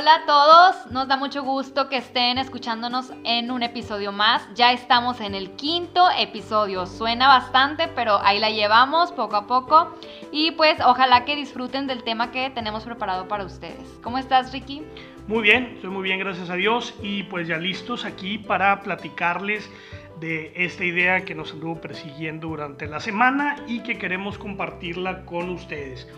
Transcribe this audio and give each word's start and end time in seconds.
Hola 0.00 0.14
a 0.14 0.24
todos, 0.24 0.90
nos 0.92 1.08
da 1.08 1.18
mucho 1.18 1.42
gusto 1.42 1.90
que 1.90 1.98
estén 1.98 2.38
escuchándonos 2.38 3.12
en 3.22 3.50
un 3.50 3.62
episodio 3.62 4.12
más. 4.12 4.48
Ya 4.54 4.72
estamos 4.72 5.20
en 5.20 5.34
el 5.34 5.50
quinto 5.50 6.08
episodio. 6.18 6.86
Suena 6.86 7.28
bastante, 7.28 7.86
pero 7.86 8.18
ahí 8.22 8.38
la 8.38 8.48
llevamos 8.48 9.12
poco 9.12 9.36
a 9.36 9.46
poco. 9.46 9.94
Y 10.32 10.52
pues 10.52 10.80
ojalá 10.80 11.26
que 11.26 11.36
disfruten 11.36 11.86
del 11.86 12.02
tema 12.02 12.32
que 12.32 12.48
tenemos 12.48 12.84
preparado 12.84 13.28
para 13.28 13.44
ustedes. 13.44 13.98
¿Cómo 14.02 14.16
estás, 14.16 14.54
Ricky? 14.54 14.82
Muy 15.26 15.42
bien, 15.42 15.72
estoy 15.74 15.90
muy 15.90 16.02
bien, 16.02 16.18
gracias 16.18 16.48
a 16.48 16.54
Dios. 16.54 16.94
Y 17.02 17.24
pues 17.24 17.46
ya 17.46 17.58
listos 17.58 18.06
aquí 18.06 18.38
para 18.38 18.80
platicarles 18.80 19.70
de 20.18 20.50
esta 20.54 20.82
idea 20.82 21.26
que 21.26 21.34
nos 21.34 21.52
anduvo 21.52 21.78
persiguiendo 21.78 22.48
durante 22.48 22.86
la 22.86 23.00
semana 23.00 23.56
y 23.66 23.80
que 23.80 23.98
queremos 23.98 24.38
compartirla 24.38 25.26
con 25.26 25.50
ustedes. 25.50 26.08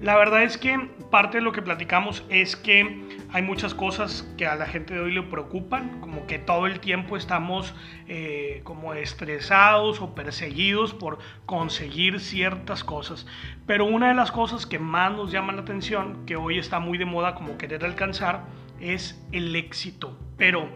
La 0.00 0.16
verdad 0.16 0.42
es 0.44 0.56
que 0.56 0.78
parte 1.10 1.38
de 1.38 1.42
lo 1.42 1.52
que 1.52 1.60
platicamos 1.60 2.24
es 2.30 2.56
que 2.56 3.04
hay 3.32 3.42
muchas 3.42 3.74
cosas 3.74 4.26
que 4.38 4.46
a 4.46 4.54
la 4.54 4.64
gente 4.64 4.94
de 4.94 5.00
hoy 5.00 5.12
le 5.12 5.22
preocupan, 5.22 6.00
como 6.00 6.26
que 6.26 6.38
todo 6.38 6.66
el 6.66 6.80
tiempo 6.80 7.18
estamos 7.18 7.74
eh, 8.08 8.62
como 8.64 8.94
estresados 8.94 10.00
o 10.00 10.14
perseguidos 10.14 10.94
por 10.94 11.18
conseguir 11.44 12.18
ciertas 12.18 12.82
cosas. 12.82 13.26
Pero 13.66 13.84
una 13.84 14.08
de 14.08 14.14
las 14.14 14.32
cosas 14.32 14.64
que 14.64 14.78
más 14.78 15.12
nos 15.12 15.32
llama 15.32 15.52
la 15.52 15.60
atención, 15.60 16.24
que 16.24 16.36
hoy 16.36 16.58
está 16.58 16.80
muy 16.80 16.96
de 16.96 17.04
moda 17.04 17.34
como 17.34 17.58
querer 17.58 17.84
alcanzar, 17.84 18.46
es 18.80 19.22
el 19.32 19.54
éxito. 19.54 20.18
Pero 20.38 20.66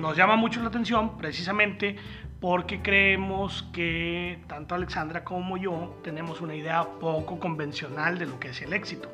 nos 0.00 0.16
llama 0.16 0.34
mucho 0.34 0.60
la 0.60 0.68
atención 0.68 1.16
precisamente 1.16 1.94
porque 2.44 2.82
creemos 2.82 3.62
que 3.72 4.38
tanto 4.48 4.74
Alexandra 4.74 5.24
como 5.24 5.56
yo 5.56 5.96
tenemos 6.04 6.42
una 6.42 6.54
idea 6.54 6.86
poco 7.00 7.38
convencional 7.38 8.18
de 8.18 8.26
lo 8.26 8.38
que 8.38 8.50
es 8.50 8.60
el 8.60 8.74
éxito. 8.74 9.08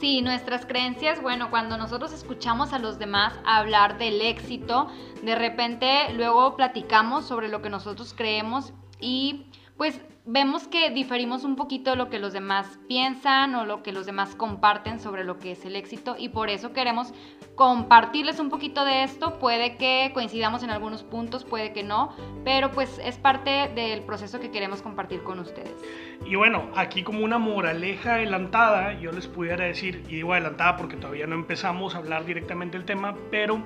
Sí, 0.00 0.22
nuestras 0.22 0.64
creencias, 0.64 1.20
bueno, 1.20 1.50
cuando 1.50 1.76
nosotros 1.76 2.14
escuchamos 2.14 2.72
a 2.72 2.78
los 2.78 2.98
demás 2.98 3.38
hablar 3.44 3.98
del 3.98 4.22
éxito, 4.22 4.88
de 5.22 5.34
repente 5.34 6.10
luego 6.14 6.56
platicamos 6.56 7.26
sobre 7.26 7.48
lo 7.48 7.60
que 7.60 7.68
nosotros 7.68 8.14
creemos 8.16 8.72
y 9.02 9.48
pues 9.76 10.00
vemos 10.26 10.66
que 10.66 10.90
diferimos 10.90 11.44
un 11.44 11.54
poquito 11.54 11.90
de 11.90 11.96
lo 11.96 12.10
que 12.10 12.18
los 12.18 12.32
demás 12.32 12.80
piensan 12.88 13.54
o 13.54 13.64
lo 13.64 13.84
que 13.84 13.92
los 13.92 14.06
demás 14.06 14.34
comparten 14.34 14.98
sobre 14.98 15.22
lo 15.22 15.38
que 15.38 15.52
es 15.52 15.64
el 15.64 15.76
éxito 15.76 16.16
y 16.18 16.30
por 16.30 16.50
eso 16.50 16.72
queremos 16.72 17.14
compartirles 17.54 18.40
un 18.40 18.50
poquito 18.50 18.84
de 18.84 19.04
esto. 19.04 19.38
Puede 19.38 19.76
que 19.76 20.10
coincidamos 20.12 20.64
en 20.64 20.70
algunos 20.70 21.04
puntos, 21.04 21.44
puede 21.44 21.72
que 21.72 21.84
no, 21.84 22.12
pero 22.44 22.72
pues 22.72 23.00
es 23.04 23.18
parte 23.18 23.70
del 23.74 24.02
proceso 24.02 24.40
que 24.40 24.50
queremos 24.50 24.82
compartir 24.82 25.22
con 25.22 25.38
ustedes. 25.38 25.74
Y 26.26 26.34
bueno, 26.34 26.70
aquí 26.74 27.04
como 27.04 27.24
una 27.24 27.38
moraleja 27.38 28.14
adelantada, 28.14 28.98
yo 28.98 29.12
les 29.12 29.28
pudiera 29.28 29.64
decir, 29.64 30.02
y 30.08 30.16
digo 30.16 30.32
adelantada 30.32 30.76
porque 30.76 30.96
todavía 30.96 31.28
no 31.28 31.36
empezamos 31.36 31.94
a 31.94 31.98
hablar 31.98 32.24
directamente 32.24 32.76
del 32.76 32.84
tema, 32.84 33.14
pero 33.30 33.62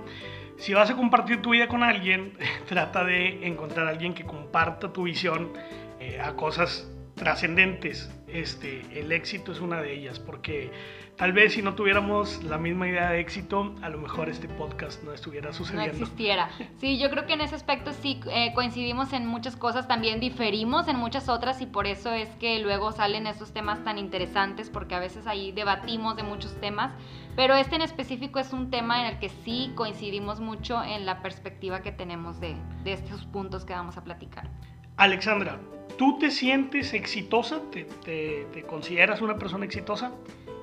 si 0.59 0.75
vas 0.75 0.91
a 0.91 0.95
compartir 0.95 1.41
tu 1.41 1.51
vida 1.51 1.69
con 1.69 1.83
alguien, 1.83 2.35
trata 2.69 3.03
de 3.03 3.47
encontrar 3.47 3.87
a 3.87 3.91
alguien 3.91 4.13
que 4.13 4.27
comparta 4.27 4.93
tu 4.93 5.05
visión 5.05 5.53
eh, 6.01 6.21
a 6.21 6.35
cosas 6.35 6.89
trascendentes. 7.21 8.11
Este, 8.29 8.83
el 8.99 9.13
éxito 9.13 9.53
es 9.53 9.61
una 9.61 9.83
de 9.83 9.93
ellas, 9.93 10.19
porque 10.19 10.73
tal 11.17 11.35
vez 11.35 11.53
si 11.53 11.61
no 11.61 11.75
tuviéramos 11.75 12.43
la 12.45 12.57
misma 12.57 12.89
idea 12.89 13.11
de 13.11 13.21
éxito, 13.21 13.75
a 13.83 13.91
lo 13.91 13.99
mejor 13.99 14.31
este 14.31 14.49
podcast 14.49 15.03
no 15.03 15.13
estuviera 15.13 15.53
sucediendo. 15.53 15.99
No 15.99 16.05
existiera. 16.05 16.49
Sí, 16.79 16.99
yo 16.99 17.11
creo 17.11 17.27
que 17.27 17.35
en 17.35 17.43
ese 17.43 17.55
aspecto 17.57 17.93
sí 17.93 18.21
eh, 18.31 18.53
coincidimos 18.55 19.13
en 19.13 19.27
muchas 19.27 19.57
cosas, 19.57 19.87
también 19.87 20.21
diferimos 20.21 20.89
en 20.89 20.97
muchas 20.97 21.29
otras 21.29 21.61
y 21.61 21.67
por 21.67 21.87
eso 21.87 22.11
es 22.15 22.31
que 22.37 22.59
luego 22.61 22.93
salen 22.93 23.27
esos 23.27 23.53
temas 23.53 23.85
tan 23.85 23.99
interesantes, 23.99 24.71
porque 24.71 24.95
a 24.95 25.01
veces 25.01 25.27
ahí 25.27 25.53
debatimos 25.53 26.17
de 26.17 26.23
muchos 26.23 26.59
temas, 26.61 26.93
pero 27.37 27.55
este 27.55 27.77
en 27.77 27.83
específico 27.83 28.39
es 28.39 28.55
un 28.55 28.71
tema 28.71 29.03
en 29.03 29.15
el 29.15 29.19
que 29.19 29.29
sí 29.29 29.73
coincidimos 29.75 30.41
mucho 30.41 30.83
en 30.83 31.05
la 31.05 31.21
perspectiva 31.21 31.83
que 31.83 31.93
tenemos 31.93 32.41
de, 32.41 32.57
de 32.85 32.95
estos 32.95 33.27
puntos 33.27 33.67
que 33.67 33.75
vamos 33.75 33.99
a 33.99 34.05
platicar. 34.05 34.49
Alexandra, 34.97 35.59
¿tú 36.01 36.17
te 36.19 36.31
sientes 36.31 36.95
exitosa? 36.95 37.61
¿Te, 37.71 38.65
consideras 38.67 39.21
una 39.21 39.37
persona 39.37 39.67
exitosa? 39.67 40.13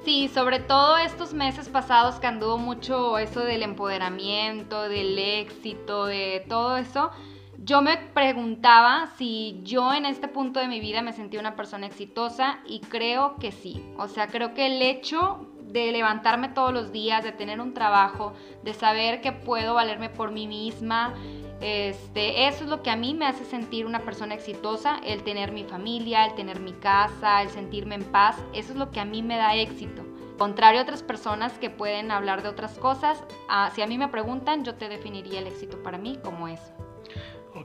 Sí, 0.03 0.29
sobre 0.33 0.57
todo 0.57 0.97
estos 0.97 1.35
meses 1.35 1.69
pasados 1.69 2.15
que 2.15 2.25
anduvo 2.25 2.57
mucho 2.57 3.19
eso 3.19 3.41
del 3.41 3.61
empoderamiento, 3.61 4.89
del 4.89 5.19
éxito, 5.19 6.07
de 6.07 6.43
todo 6.49 6.77
eso. 6.77 7.11
Yo 7.59 7.83
me 7.83 7.97
preguntaba 7.97 9.11
si 9.19 9.59
yo 9.61 9.93
en 9.93 10.07
este 10.07 10.27
punto 10.27 10.59
de 10.59 10.67
mi 10.67 10.79
vida 10.79 11.03
me 11.03 11.13
sentía 11.13 11.39
una 11.39 11.55
persona 11.55 11.85
exitosa 11.85 12.57
y 12.65 12.79
creo 12.79 13.35
que 13.35 13.51
sí. 13.51 13.85
O 13.99 14.07
sea, 14.07 14.29
creo 14.29 14.55
que 14.55 14.65
el 14.65 14.81
hecho 14.81 15.45
de 15.67 15.91
levantarme 15.91 16.49
todos 16.49 16.73
los 16.73 16.91
días, 16.91 17.23
de 17.23 17.31
tener 17.31 17.61
un 17.61 17.75
trabajo, 17.75 18.33
de 18.63 18.73
saber 18.73 19.21
que 19.21 19.33
puedo 19.33 19.75
valerme 19.75 20.09
por 20.09 20.31
mí 20.31 20.47
misma, 20.47 21.13
este, 21.61 22.47
eso 22.47 22.63
es 22.63 22.69
lo 22.69 22.83
que 22.83 22.91
a 22.91 22.95
mí 22.95 23.13
me 23.13 23.25
hace 23.25 23.43
sentir 23.43 23.85
una 23.85 24.03
persona 24.03 24.35
exitosa, 24.35 24.99
el 25.03 25.23
tener 25.23 25.51
mi 25.51 25.63
familia, 25.63 26.25
el 26.25 26.35
tener 26.35 26.59
mi 26.59 26.73
casa, 26.73 27.41
el 27.41 27.49
sentirme 27.49 27.95
en 27.95 28.03
paz, 28.03 28.37
eso 28.53 28.73
es 28.73 28.77
lo 28.77 28.91
que 28.91 28.99
a 28.99 29.05
mí 29.05 29.23
me 29.23 29.37
da 29.37 29.55
éxito. 29.55 30.03
Contrario 30.37 30.79
a 30.79 30.83
otras 30.83 31.01
personas 31.01 31.57
que 31.57 31.71
pueden 31.71 32.11
hablar 32.11 32.43
de 32.43 32.49
otras 32.49 32.77
cosas, 32.77 33.23
ah, 33.49 33.71
si 33.73 33.81
a 33.81 33.87
mí 33.87 33.97
me 33.97 34.07
preguntan, 34.07 34.63
yo 34.63 34.75
te 34.75 34.87
definiría 34.87 35.39
el 35.39 35.47
éxito 35.47 35.81
para 35.81 35.97
mí 35.97 36.19
como 36.23 36.47
eso. 36.47 36.76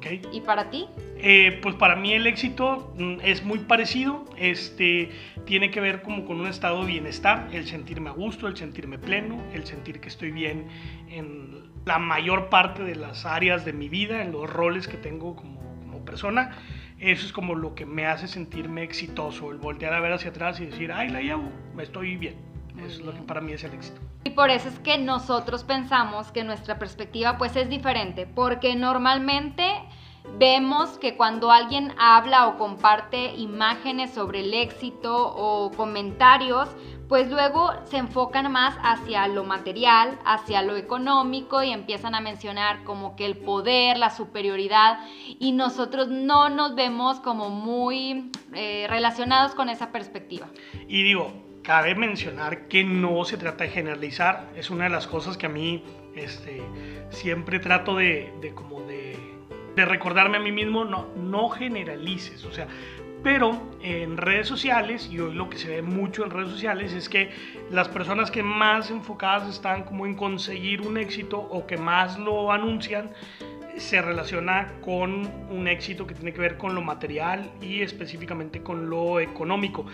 Okay. 0.03 0.21
¿Y 0.33 0.41
para 0.41 0.69
ti? 0.69 0.89
Eh, 1.19 1.61
pues 1.63 1.77
para 1.77 1.95
mí 1.95 2.13
el 2.13 2.27
éxito 2.27 2.93
mm, 2.99 3.19
es 3.23 3.45
muy 3.45 3.61
parecido, 3.61 4.25
este, 4.37 5.11
tiene 5.47 5.71
que 5.71 5.81
ver 5.81 6.03
como 6.03 6.25
con 6.25 6.41
un 6.41 6.49
estado 6.49 6.81
de 6.81 6.89
bienestar, 6.89 7.49
el 7.53 7.69
sentirme 7.69 8.11
a 8.11 8.13
gusto, 8.13 8.49
el 8.49 8.57
sentirme 8.57 8.99
pleno, 8.99 9.41
el 9.53 9.65
sentir 9.65 10.01
que 10.01 10.09
estoy 10.09 10.33
bien 10.33 10.67
en 11.09 11.71
la 11.85 12.01
mayor 12.01 12.49
parte 12.49 12.83
de 12.83 12.97
las 12.97 13.25
áreas 13.25 13.65
de 13.65 13.73
mi 13.73 13.89
vida, 13.89 14.23
en 14.23 14.33
los 14.33 14.51
roles 14.51 14.89
que 14.89 14.97
tengo 14.97 15.37
como, 15.37 15.61
como 15.61 16.05
persona. 16.05 16.59
Eso 16.99 17.25
es 17.25 17.33
como 17.33 17.55
lo 17.55 17.77
que 17.77 17.87
me 17.87 18.07
hace 18.07 18.27
sentirme 18.27 18.83
exitoso, 18.83 19.53
el 19.53 19.59
voltear 19.59 19.95
a 19.95 20.01
ver 20.01 20.13
hacia 20.13 20.31
atrás 20.31 20.61
y 20.61 20.67
decir, 20.67 20.91
ay, 20.91 21.11
la 21.11 21.21
llevo, 21.21 21.49
me 21.77 21.85
estoy 21.85 22.17
bien. 22.17 22.35
Eso 22.79 22.87
es 22.87 23.01
lo 23.01 23.15
que 23.15 23.23
para 23.23 23.41
mí 23.41 23.53
es 23.53 23.63
el 23.63 23.75
éxito. 23.75 24.01
Y 24.25 24.31
por 24.31 24.51
eso 24.51 24.69
es 24.69 24.79
que 24.79 24.99
nosotros 24.99 25.65
pensamos 25.65 26.31
que 26.31 26.45
nuestra 26.45 26.79
perspectiva 26.79 27.39
pues 27.39 27.57
es 27.57 27.69
diferente, 27.69 28.27
porque 28.27 28.77
normalmente 28.77 29.65
vemos 30.39 30.99
que 30.99 31.17
cuando 31.17 31.51
alguien 31.51 31.93
habla 31.99 32.49
o 32.49 32.59
comparte 32.59 33.35
imágenes 33.35 34.13
sobre 34.13 34.41
el 34.41 34.55
éxito 34.55 35.35
o 35.35 35.71
comentarios, 35.73 36.69
pues 37.09 37.31
luego 37.31 37.71
se 37.85 37.99
enfocan 37.99 38.51
más 38.51 38.75
hacia 38.83 39.29
lo 39.29 39.45
material, 39.45 40.19
hacia 40.25 40.63
lo 40.63 40.77
económico 40.77 41.63
y 41.63 41.71
empiezan 41.71 42.15
a 42.15 42.21
mencionar 42.21 42.85
como 42.85 43.17
que 43.17 43.27
el 43.27 43.37
poder, 43.37 43.99
la 43.99 44.09
superioridad 44.09 44.99
y 45.39 45.53
nosotros 45.53 46.09
no 46.09 46.49
nos 46.49 46.75
vemos 46.75 47.21
como 47.21 47.51
muy 47.51 48.31
eh, 48.55 48.87
relacionados 48.89 49.55
con 49.55 49.69
esa 49.69 49.93
perspectiva. 49.93 50.47
Y 50.89 51.03
digo, 51.03 51.33
cabe 51.63 51.95
mencionar 51.95 52.67
que 52.69 52.83
no 52.83 53.25
se 53.25 53.37
trata 53.37 53.65
de 53.65 53.71
generalizar, 53.71 54.49
es 54.57 54.71
una 54.71 54.85
de 54.85 54.91
las 54.91 55.07
cosas 55.07 55.37
que 55.37 55.47
a 55.47 55.51
mí 55.51 55.85
este, 56.17 56.63
siempre 57.11 57.59
trato 57.59 57.95
de, 57.95 58.33
de 58.41 58.55
como 58.55 58.81
de, 58.83 59.17
de, 59.77 59.85
recordarme 59.85 60.39
a 60.39 60.41
mí 60.41 60.53
mismo, 60.53 60.85
no, 60.85 61.09
no 61.17 61.49
generalices, 61.49 62.45
o 62.45 62.53
sea, 62.53 62.67
pero 63.23 63.57
en 63.83 64.17
redes 64.17 64.49
sociales, 64.49 65.09
y 65.11 65.21
hoy 65.21 65.35
lo 65.35 65.49
que 65.49 65.57
se 65.57 65.69
ve 65.69 65.83
mucho 65.83 66.25
en 66.25 66.31
redes 66.31 66.51
sociales 66.51 66.93
es 66.93 67.09
que 67.09 67.31
las 67.71 67.89
personas 67.89 68.31
que 68.31 68.43
más 68.43 68.91
enfocadas 68.91 69.49
están 69.49 69.85
como 69.85 70.07
en 70.07 70.15
conseguir 70.15 70.81
un 70.81 70.99
éxito 70.99 71.39
o 71.39 71.67
que 71.67 71.77
más 71.77 72.19
lo 72.19 72.51
anuncian, 72.51 73.11
se 73.77 74.03
relaciona 74.03 74.73
con 74.81 75.31
un 75.51 75.69
éxito 75.69 76.07
que 76.07 76.15
tiene 76.15 76.33
que 76.33 76.41
ver 76.41 76.57
con 76.57 76.75
lo 76.75 76.83
material 76.83 77.51
y 77.61 77.83
específicamente 77.83 78.63
con 78.63 78.91
lo 78.91 79.21
económico 79.21 79.87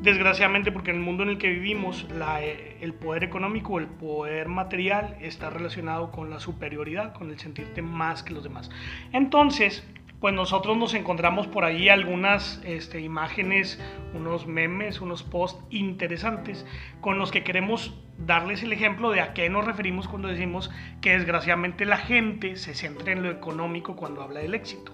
desgraciadamente 0.00 0.72
porque 0.72 0.90
en 0.90 0.98
el 0.98 1.02
mundo 1.02 1.22
en 1.22 1.30
el 1.30 1.38
que 1.38 1.48
vivimos 1.48 2.06
eh, 2.40 2.76
el 2.80 2.94
poder 2.94 3.24
económico, 3.24 3.78
el 3.78 3.86
poder 3.86 4.48
material 4.48 5.16
está 5.20 5.50
relacionado 5.50 6.10
con 6.10 6.30
la 6.30 6.40
superioridad, 6.40 7.12
con 7.14 7.30
el 7.30 7.38
sentirte 7.38 7.82
más 7.82 8.22
que 8.22 8.32
los 8.32 8.44
demás. 8.44 8.70
Entonces, 9.12 9.84
pues 10.20 10.34
nosotros 10.34 10.76
nos 10.76 10.94
encontramos 10.94 11.46
por 11.46 11.64
ahí 11.64 11.88
algunas 11.88 12.60
este, 12.64 13.00
imágenes, 13.00 13.80
unos 14.14 14.46
memes, 14.46 15.00
unos 15.00 15.22
posts 15.22 15.62
interesantes 15.70 16.64
con 17.00 17.18
los 17.18 17.30
que 17.30 17.44
queremos 17.44 17.94
darles 18.18 18.62
el 18.62 18.72
ejemplo 18.72 19.10
de 19.10 19.20
a 19.20 19.34
qué 19.34 19.50
nos 19.50 19.64
referimos 19.64 20.08
cuando 20.08 20.28
decimos 20.28 20.70
que 21.00 21.12
desgraciadamente 21.12 21.84
la 21.84 21.98
gente 21.98 22.56
se 22.56 22.74
centra 22.74 23.12
en 23.12 23.22
lo 23.22 23.30
económico 23.30 23.94
cuando 23.94 24.22
habla 24.22 24.40
del 24.40 24.54
éxito. 24.54 24.92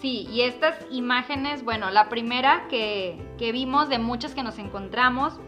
Sí, 0.00 0.28
y 0.30 0.42
estas 0.42 0.76
imágenes, 0.90 1.64
bueno, 1.64 1.90
la 1.90 2.08
primera 2.08 2.68
que, 2.68 3.16
vimos 3.38 3.88
de 3.88 3.98
muchas 3.98 4.34
que 4.34 4.42
nos 4.42 4.58
encontramos, 4.58 5.40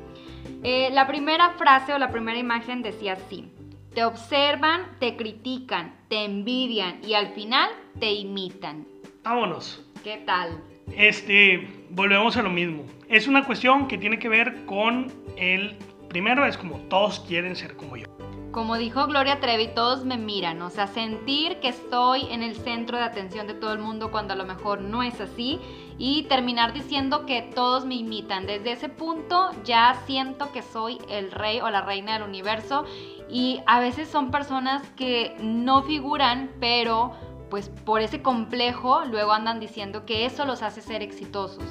eh, 0.62 0.88
la 0.92 1.06
primera 1.06 1.50
frase 1.58 1.92
o 1.92 1.98
la 1.98 2.10
primera 2.10 2.38
imagen 2.38 2.82
decía 2.82 3.14
así, 3.14 3.50
te 3.94 4.04
observan, 4.04 4.98
te 4.98 5.16
critican, 5.16 5.94
te 6.08 6.24
envidian 6.24 7.00
y 7.04 7.14
al 7.14 7.34
final 7.34 7.68
te 7.98 8.12
imitan. 8.12 8.86
Vámonos. 9.26 9.84
¿Qué 10.04 10.18
tal? 10.24 10.62
Este, 10.96 11.68
volvemos 11.90 12.36
a 12.36 12.42
lo 12.42 12.48
mismo. 12.48 12.84
Es 13.08 13.26
una 13.26 13.44
cuestión 13.44 13.88
que 13.88 13.98
tiene 13.98 14.20
que 14.20 14.28
ver 14.28 14.64
con 14.66 15.12
el, 15.36 15.76
primero 16.08 16.46
es 16.46 16.56
como 16.56 16.78
todos 16.82 17.18
quieren 17.18 17.56
ser 17.56 17.74
como 17.74 17.96
yo 17.96 18.06
Como 18.52 18.76
dijo 18.76 19.04
Gloria 19.08 19.40
Trevi, 19.40 19.66
todos 19.74 20.04
me 20.04 20.16
miran, 20.16 20.62
o 20.62 20.70
sea, 20.70 20.86
sentir 20.86 21.56
que 21.56 21.70
estoy 21.70 22.28
en 22.30 22.44
el 22.44 22.54
centro 22.54 22.98
de 22.98 23.02
atención 23.02 23.48
de 23.48 23.54
todo 23.54 23.72
el 23.72 23.80
mundo 23.80 24.12
cuando 24.12 24.34
a 24.34 24.36
lo 24.36 24.44
mejor 24.44 24.80
no 24.80 25.02
es 25.02 25.20
así 25.20 25.58
y 25.98 26.22
terminar 26.28 26.72
diciendo 26.72 27.26
que 27.26 27.42
todos 27.42 27.84
me 27.84 27.96
imitan. 27.96 28.46
Desde 28.46 28.70
ese 28.70 28.88
punto 28.88 29.50
ya 29.64 30.00
siento 30.06 30.52
que 30.52 30.62
soy 30.62 30.98
el 31.10 31.32
rey 31.32 31.58
o 31.58 31.68
la 31.68 31.80
reina 31.80 32.12
del 32.12 32.22
universo 32.22 32.84
y 33.28 33.60
a 33.66 33.80
veces 33.80 34.08
son 34.08 34.30
personas 34.30 34.88
que 34.90 35.34
no 35.40 35.82
figuran, 35.82 36.52
pero 36.60 37.12
pues 37.50 37.68
por 37.68 38.00
ese 38.00 38.22
complejo 38.22 39.04
luego 39.04 39.32
andan 39.32 39.60
diciendo 39.60 40.04
que 40.06 40.26
eso 40.26 40.44
los 40.44 40.62
hace 40.62 40.80
ser 40.80 41.02
exitosos. 41.02 41.64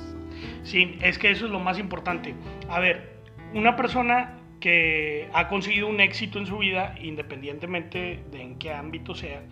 Sí, 0.63 0.97
es 1.01 1.17
que 1.17 1.31
eso 1.31 1.45
es 1.45 1.51
lo 1.51 1.59
más 1.59 1.79
importante. 1.79 2.35
A 2.69 2.79
ver, 2.79 3.19
una 3.53 3.75
persona 3.75 4.37
que 4.59 5.29
ha 5.33 5.47
conseguido 5.47 5.87
un 5.87 5.99
éxito 5.99 6.39
en 6.39 6.47
su 6.47 6.57
vida, 6.57 6.95
independientemente 6.99 8.23
de 8.31 8.41
en 8.41 8.57
qué 8.57 8.73
ámbito 8.73 9.13
sea, 9.13 9.43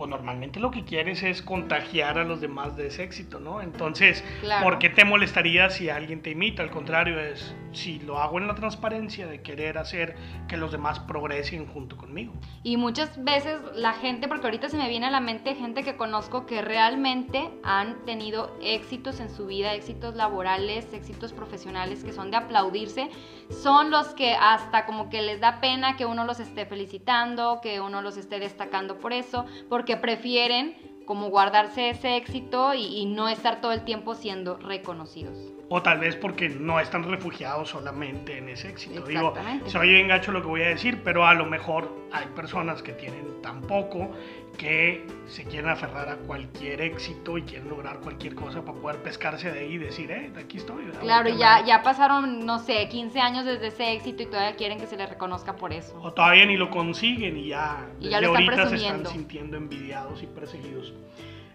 pues 0.00 0.08
normalmente 0.08 0.60
lo 0.60 0.70
que 0.70 0.82
quieres 0.82 1.22
es 1.22 1.42
contagiar 1.42 2.16
a 2.16 2.24
los 2.24 2.40
demás 2.40 2.74
de 2.74 2.86
ese 2.86 3.02
éxito, 3.02 3.38
¿no? 3.38 3.60
Entonces, 3.60 4.24
¿por 4.62 4.78
qué 4.78 4.88
te 4.88 5.04
molestaría 5.04 5.68
si 5.68 5.90
alguien 5.90 6.22
te 6.22 6.30
imita? 6.30 6.62
Al 6.62 6.70
contrario, 6.70 7.20
es 7.20 7.54
si 7.72 7.98
lo 7.98 8.18
hago 8.18 8.38
en 8.38 8.46
la 8.46 8.54
transparencia 8.54 9.26
de 9.26 9.42
querer 9.42 9.76
hacer 9.76 10.16
que 10.48 10.56
los 10.56 10.72
demás 10.72 11.00
progresen 11.00 11.66
junto 11.66 11.98
conmigo. 11.98 12.32
Y 12.62 12.78
muchas 12.78 13.22
veces 13.22 13.60
la 13.74 13.92
gente, 13.92 14.26
porque 14.26 14.46
ahorita 14.46 14.70
se 14.70 14.78
me 14.78 14.88
viene 14.88 15.04
a 15.04 15.10
la 15.10 15.20
mente 15.20 15.54
gente 15.54 15.82
que 15.82 15.96
conozco 15.96 16.46
que 16.46 16.62
realmente 16.62 17.50
han 17.62 18.02
tenido 18.06 18.56
éxitos 18.62 19.20
en 19.20 19.28
su 19.28 19.48
vida, 19.48 19.74
éxitos 19.74 20.14
laborales, 20.14 20.94
éxitos 20.94 21.34
profesionales 21.34 22.04
que 22.04 22.14
son 22.14 22.30
de 22.30 22.38
aplaudirse, 22.38 23.10
son 23.50 23.90
los 23.90 24.08
que 24.08 24.34
hasta 24.34 24.86
como 24.86 25.10
que 25.10 25.22
les 25.22 25.40
da 25.40 25.60
pena 25.60 25.96
que 25.96 26.06
uno 26.06 26.24
los 26.24 26.40
esté 26.40 26.66
felicitando, 26.66 27.60
que 27.60 27.80
uno 27.80 28.02
los 28.02 28.16
esté 28.16 28.38
destacando 28.38 28.98
por 28.98 29.12
eso, 29.12 29.44
porque 29.68 29.90
que 29.90 29.96
prefieren 29.96 30.76
como 31.04 31.30
guardarse 31.30 31.90
ese 31.90 32.16
éxito 32.16 32.72
y, 32.74 33.04
no 33.06 33.28
estar 33.28 33.60
todo 33.60 33.72
el 33.72 33.84
tiempo 33.84 34.14
siendo 34.14 34.56
reconocidos. 34.56 35.36
O 35.72 35.82
tal 35.82 36.00
vez 36.00 36.16
porque 36.16 36.48
no 36.48 36.80
están 36.80 37.04
refugiados 37.04 37.68
solamente 37.68 38.38
en 38.38 38.48
ese 38.48 38.70
éxito. 38.70 39.02
Digo, 39.02 39.32
se 39.66 39.78
oye 39.78 39.92
bien 39.92 40.08
gacho 40.08 40.32
lo 40.32 40.42
que 40.42 40.48
voy 40.48 40.62
a 40.62 40.68
decir, 40.68 41.00
pero 41.04 41.24
a 41.24 41.32
lo 41.34 41.46
mejor 41.46 41.96
hay 42.10 42.26
personas 42.34 42.82
que 42.82 42.92
tienen 42.92 43.40
tan 43.40 43.60
poco 43.62 44.10
que 44.58 45.06
se 45.26 45.44
quieren 45.44 45.70
aferrar 45.70 46.08
a 46.08 46.16
cualquier 46.16 46.80
éxito 46.80 47.38
y 47.38 47.42
quieren 47.42 47.68
lograr 47.68 48.00
cualquier 48.00 48.34
cosa 48.34 48.64
para 48.64 48.78
poder 48.80 49.02
pescarse 49.02 49.52
de 49.52 49.60
ahí 49.60 49.74
y 49.74 49.78
decir, 49.78 50.10
eh, 50.10 50.32
aquí 50.36 50.56
estoy. 50.56 50.86
Claro, 51.00 51.30
ya, 51.30 51.64
ya 51.64 51.84
pasaron, 51.84 52.44
no 52.44 52.58
sé, 52.58 52.88
15 52.88 53.20
años 53.20 53.44
desde 53.44 53.68
ese 53.68 53.92
éxito 53.92 54.24
y 54.24 54.26
todavía 54.26 54.56
quieren 54.56 54.80
que 54.80 54.88
se 54.88 54.96
les 54.96 55.08
reconozca 55.08 55.54
por 55.54 55.72
eso. 55.72 55.98
O 56.02 56.12
todavía 56.12 56.46
ni 56.46 56.56
lo 56.56 56.68
consiguen 56.68 57.36
y 57.36 57.48
ya, 57.48 57.88
y 58.00 58.08
ya 58.08 58.18
ahorita 58.18 58.68
se 58.70 58.74
están 58.74 59.06
sintiendo 59.06 59.56
envidiados 59.56 60.20
y 60.20 60.26
perseguidos. 60.26 60.92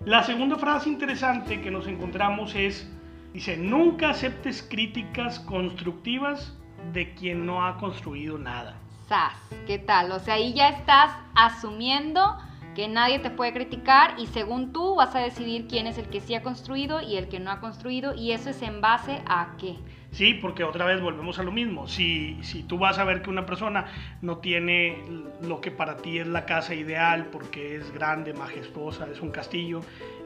La 0.06 0.24
segunda 0.24 0.56
frase 0.56 0.88
interesante 0.88 1.60
que 1.60 1.70
nos 1.70 1.86
encontramos 1.88 2.56
es, 2.56 2.90
dice, 3.36 3.58
nunca 3.58 4.12
aceptes 4.12 4.64
críticas 4.64 5.42
constructivas 5.42 6.56
de 6.94 7.14
quien 7.16 7.46
no 7.46 7.66
ha 7.66 7.78
construido 7.78 8.38
nada. 8.38 8.78
Sas, 9.10 9.34
¿qué 9.68 9.78
tal? 9.78 10.14
O 10.14 10.20
sea, 10.20 10.36
ahí 10.36 10.54
ya 10.54 10.70
estás 10.70 11.12
asumiendo 11.36 12.38
que 12.76 12.88
nadie 12.88 13.20
te 13.20 13.30
puede 13.30 13.52
criticar 13.52 14.16
y 14.18 14.28
según 14.28 14.72
tú 14.72 14.96
vas 14.96 15.14
a 15.16 15.20
decidir 15.20 15.68
quién 15.68 15.86
es 15.86 15.98
el 15.98 16.08
que 16.08 16.22
sí 16.22 16.34
ha 16.34 16.44
construido 16.44 17.02
y 17.02 17.18
el 17.18 17.28
que 17.28 17.42
no 17.42 17.52
ha 17.52 17.60
construido 17.60 18.16
y 18.16 18.32
eso 18.32 18.52
es 18.52 18.62
en 18.62 18.80
base 18.80 19.22
a 19.26 19.56
qué. 19.60 19.76
Sí, 20.12 20.36
porque 20.36 20.64
otra 20.64 20.86
vez 20.86 21.02
volvemos 21.02 21.38
a 21.38 21.44
lo 21.44 21.52
mismo. 21.52 21.90
Si, 21.90 22.38
si 22.42 22.64
tú 22.64 22.78
vas 22.78 23.00
a 23.00 23.04
ver 23.04 23.22
que 23.22 23.30
una 23.30 23.46
persona 23.46 23.88
no 24.22 24.38
tiene 24.38 25.04
lo 25.42 25.60
que 25.60 25.72
para 25.72 25.98
ti 25.98 26.20
es 26.20 26.28
la 26.28 26.46
casa 26.46 26.74
ideal 26.74 27.28
porque 27.34 27.76
es 27.76 27.94
grande, 27.94 28.34
majestuosa, 28.34 29.08
es 29.12 29.20
un 29.20 29.32
castillo, 29.32 29.82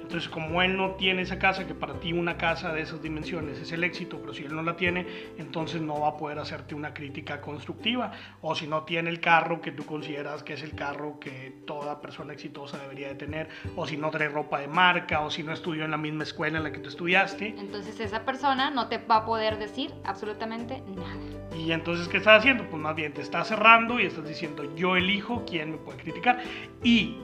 entonces, 0.10 0.28
como 0.28 0.64
él 0.64 0.76
no 0.76 0.96
tiene 0.96 1.22
esa 1.22 1.38
casa, 1.38 1.68
que 1.68 1.76
para 1.76 1.94
ti 2.00 2.14
una 2.14 2.36
casa 2.36 2.74
de 2.74 2.82
esas 2.82 3.00
dimensiones 3.00 3.60
es 3.60 3.72
el 3.74 3.84
éxito, 3.84 4.18
pero 4.20 4.34
si 4.34 4.44
él 4.44 4.56
no 4.56 4.64
la 4.64 4.76
tiene, 4.76 5.06
entonces 5.38 5.84
no 5.84 6.00
va 6.00 6.08
a 6.08 6.18
poder 6.18 6.40
hacerte 6.40 6.74
una 6.74 6.96
crítica 6.96 7.40
constructiva. 7.42 8.12
O 8.42 8.56
si 8.56 8.66
no 8.66 8.86
tiene 8.86 9.12
el 9.12 9.20
carro 9.20 9.62
que 9.62 9.72
tú 9.72 9.86
consideras 9.86 10.42
que 10.42 10.54
es 10.54 10.64
el 10.64 10.74
carro 10.74 11.20
que 11.20 11.62
toda 11.68 12.02
persona 12.02 12.34
exitosa 12.34 12.80
debería 12.80 13.10
de 13.10 13.16
tener, 13.16 13.50
o 13.76 13.86
si 13.86 13.98
no 13.98 14.10
trae 14.10 14.30
ropa 14.30 14.60
de 14.60 14.68
marca, 14.68 15.20
o 15.20 15.30
si 15.30 15.44
no 15.44 15.54
estudió 15.54 15.86
en 15.86 15.92
la 15.92 15.98
misma 15.98 16.24
escuela 16.24 16.58
en 16.58 16.64
la 16.64 16.72
que 16.72 16.80
tú 16.80 16.90
estudiaste. 16.90 17.54
Entonces 17.60 18.00
esa 18.00 18.26
persona 18.26 18.72
no 18.72 18.88
te 18.88 18.98
va 18.98 19.18
a 19.18 19.26
poder 19.26 19.60
decir 19.60 19.94
absolutamente 20.06 20.82
nada. 20.88 21.56
Y 21.56 21.72
entonces, 21.72 22.08
¿qué 22.08 22.18
estás 22.18 22.40
haciendo? 22.40 22.68
Pues 22.68 22.82
más 22.82 22.96
bien 22.96 23.14
te 23.14 23.22
estás 23.22 23.48
cerrando 23.48 24.00
y 24.00 24.08
estás 24.08 24.28
diciendo, 24.28 24.76
yo 24.76 24.96
elijo 24.96 25.44
quién 25.46 25.70
me 25.70 25.78
puede 25.78 26.00
criticar. 26.00 26.42
Y 26.84 27.16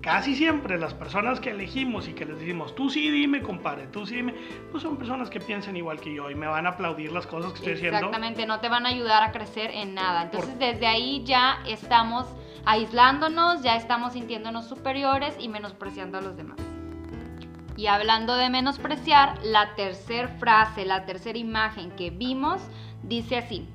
casi 0.00 0.34
siempre 0.34 0.78
las 0.78 0.94
personas 0.94 1.40
que 1.40 1.50
elegimos 1.50 2.08
y 2.08 2.12
que 2.12 2.24
les 2.24 2.38
decimos, 2.38 2.74
tú 2.74 2.90
sí 2.90 3.10
dime, 3.10 3.42
compadre, 3.42 3.86
tú 3.88 4.06
sí 4.06 4.16
dime, 4.16 4.34
pues 4.70 4.82
son 4.82 4.96
personas 4.96 5.30
que 5.30 5.40
piensan 5.40 5.76
igual 5.76 6.00
que 6.00 6.14
yo 6.14 6.30
y 6.30 6.34
me 6.34 6.46
van 6.46 6.66
a 6.66 6.70
aplaudir 6.70 7.12
las 7.12 7.26
cosas 7.26 7.52
que 7.52 7.58
estoy 7.58 7.74
haciendo. 7.74 7.98
Exactamente, 7.98 8.46
no 8.46 8.60
te 8.60 8.68
van 8.68 8.86
a 8.86 8.90
ayudar 8.90 9.22
a 9.22 9.32
crecer 9.32 9.70
en 9.72 9.94
nada. 9.94 10.22
Entonces 10.22 10.58
desde 10.58 10.86
ahí 10.86 11.22
ya 11.24 11.58
estamos 11.66 12.26
aislándonos, 12.64 13.62
ya 13.62 13.76
estamos 13.76 14.14
sintiéndonos 14.14 14.68
superiores 14.68 15.36
y 15.38 15.48
menospreciando 15.48 16.18
a 16.18 16.20
los 16.20 16.36
demás. 16.36 16.58
Y 17.76 17.86
hablando 17.86 18.36
de 18.36 18.50
menospreciar, 18.50 19.38
la 19.42 19.74
tercera 19.74 20.28
frase, 20.28 20.84
la 20.84 21.06
tercera 21.06 21.38
imagen 21.38 21.90
que 21.92 22.10
vimos 22.10 22.60
dice 23.02 23.38
así, 23.38 23.66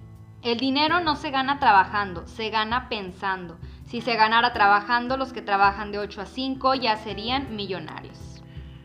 el 0.43 0.59
dinero 0.59 0.99
no 0.99 1.15
se 1.15 1.31
gana 1.31 1.59
trabajando, 1.59 2.27
se 2.27 2.51
gana 2.51 2.87
pensando. 2.87 3.57
Si 3.85 4.01
se 4.01 4.15
ganara 4.15 4.51
trabajando, 4.51 5.15
los 5.15 5.31
que 5.31 5.41
trabajan 5.41 5.91
de 5.91 5.99
8 5.99 6.21
a 6.21 6.25
5 6.25 6.75
ya 6.75 6.97
serían 6.97 7.55
millonarios. 7.55 8.41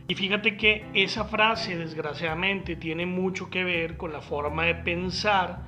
Y 0.09 0.15
fíjate 0.15 0.57
que 0.57 0.87
esa 0.93 1.25
frase, 1.25 1.77
desgraciadamente, 1.77 2.77
tiene 2.77 3.07
mucho 3.07 3.49
que 3.49 3.65
ver 3.65 3.97
con 3.97 4.13
la 4.13 4.21
forma 4.21 4.65
de 4.65 4.75
pensar 4.75 5.63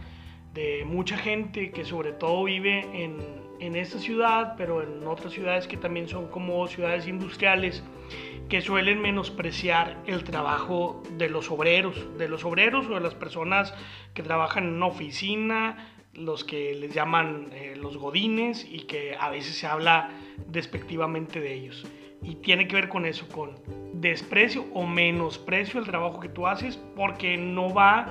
de 0.52 0.84
mucha 0.84 1.16
gente 1.16 1.70
que 1.70 1.84
sobre 1.84 2.12
todo 2.12 2.44
vive 2.44 3.04
en, 3.04 3.16
en 3.60 3.76
esta 3.76 3.98
ciudad, 3.98 4.54
pero 4.58 4.82
en 4.82 5.06
otras 5.06 5.32
ciudades 5.32 5.66
que 5.66 5.76
también 5.76 6.08
son 6.08 6.26
como 6.28 6.66
ciudades 6.66 7.06
industriales, 7.06 7.82
que 8.48 8.60
suelen 8.60 9.00
menospreciar 9.00 9.96
el 10.06 10.24
trabajo 10.24 11.02
de 11.16 11.30
los 11.30 11.50
obreros, 11.50 12.18
de 12.18 12.28
los 12.28 12.44
obreros 12.44 12.86
o 12.86 12.94
de 12.94 13.00
las 13.00 13.14
personas 13.14 13.72
que 14.12 14.22
trabajan 14.22 14.64
en 14.64 14.74
una 14.74 14.86
oficina, 14.86 15.91
los 16.14 16.44
que 16.44 16.74
les 16.74 16.94
llaman 16.94 17.50
eh, 17.52 17.74
los 17.76 17.96
godines 17.96 18.66
y 18.70 18.80
que 18.80 19.16
a 19.18 19.30
veces 19.30 19.56
se 19.56 19.66
habla 19.66 20.10
despectivamente 20.46 21.40
de 21.40 21.54
ellos. 21.54 21.84
Y 22.22 22.36
tiene 22.36 22.68
que 22.68 22.76
ver 22.76 22.88
con 22.88 23.04
eso, 23.04 23.26
con 23.28 23.58
desprecio 23.94 24.66
o 24.74 24.86
menosprecio 24.86 25.80
el 25.80 25.86
trabajo 25.86 26.20
que 26.20 26.28
tú 26.28 26.46
haces 26.46 26.76
porque 26.94 27.36
no 27.36 27.72
va 27.72 28.06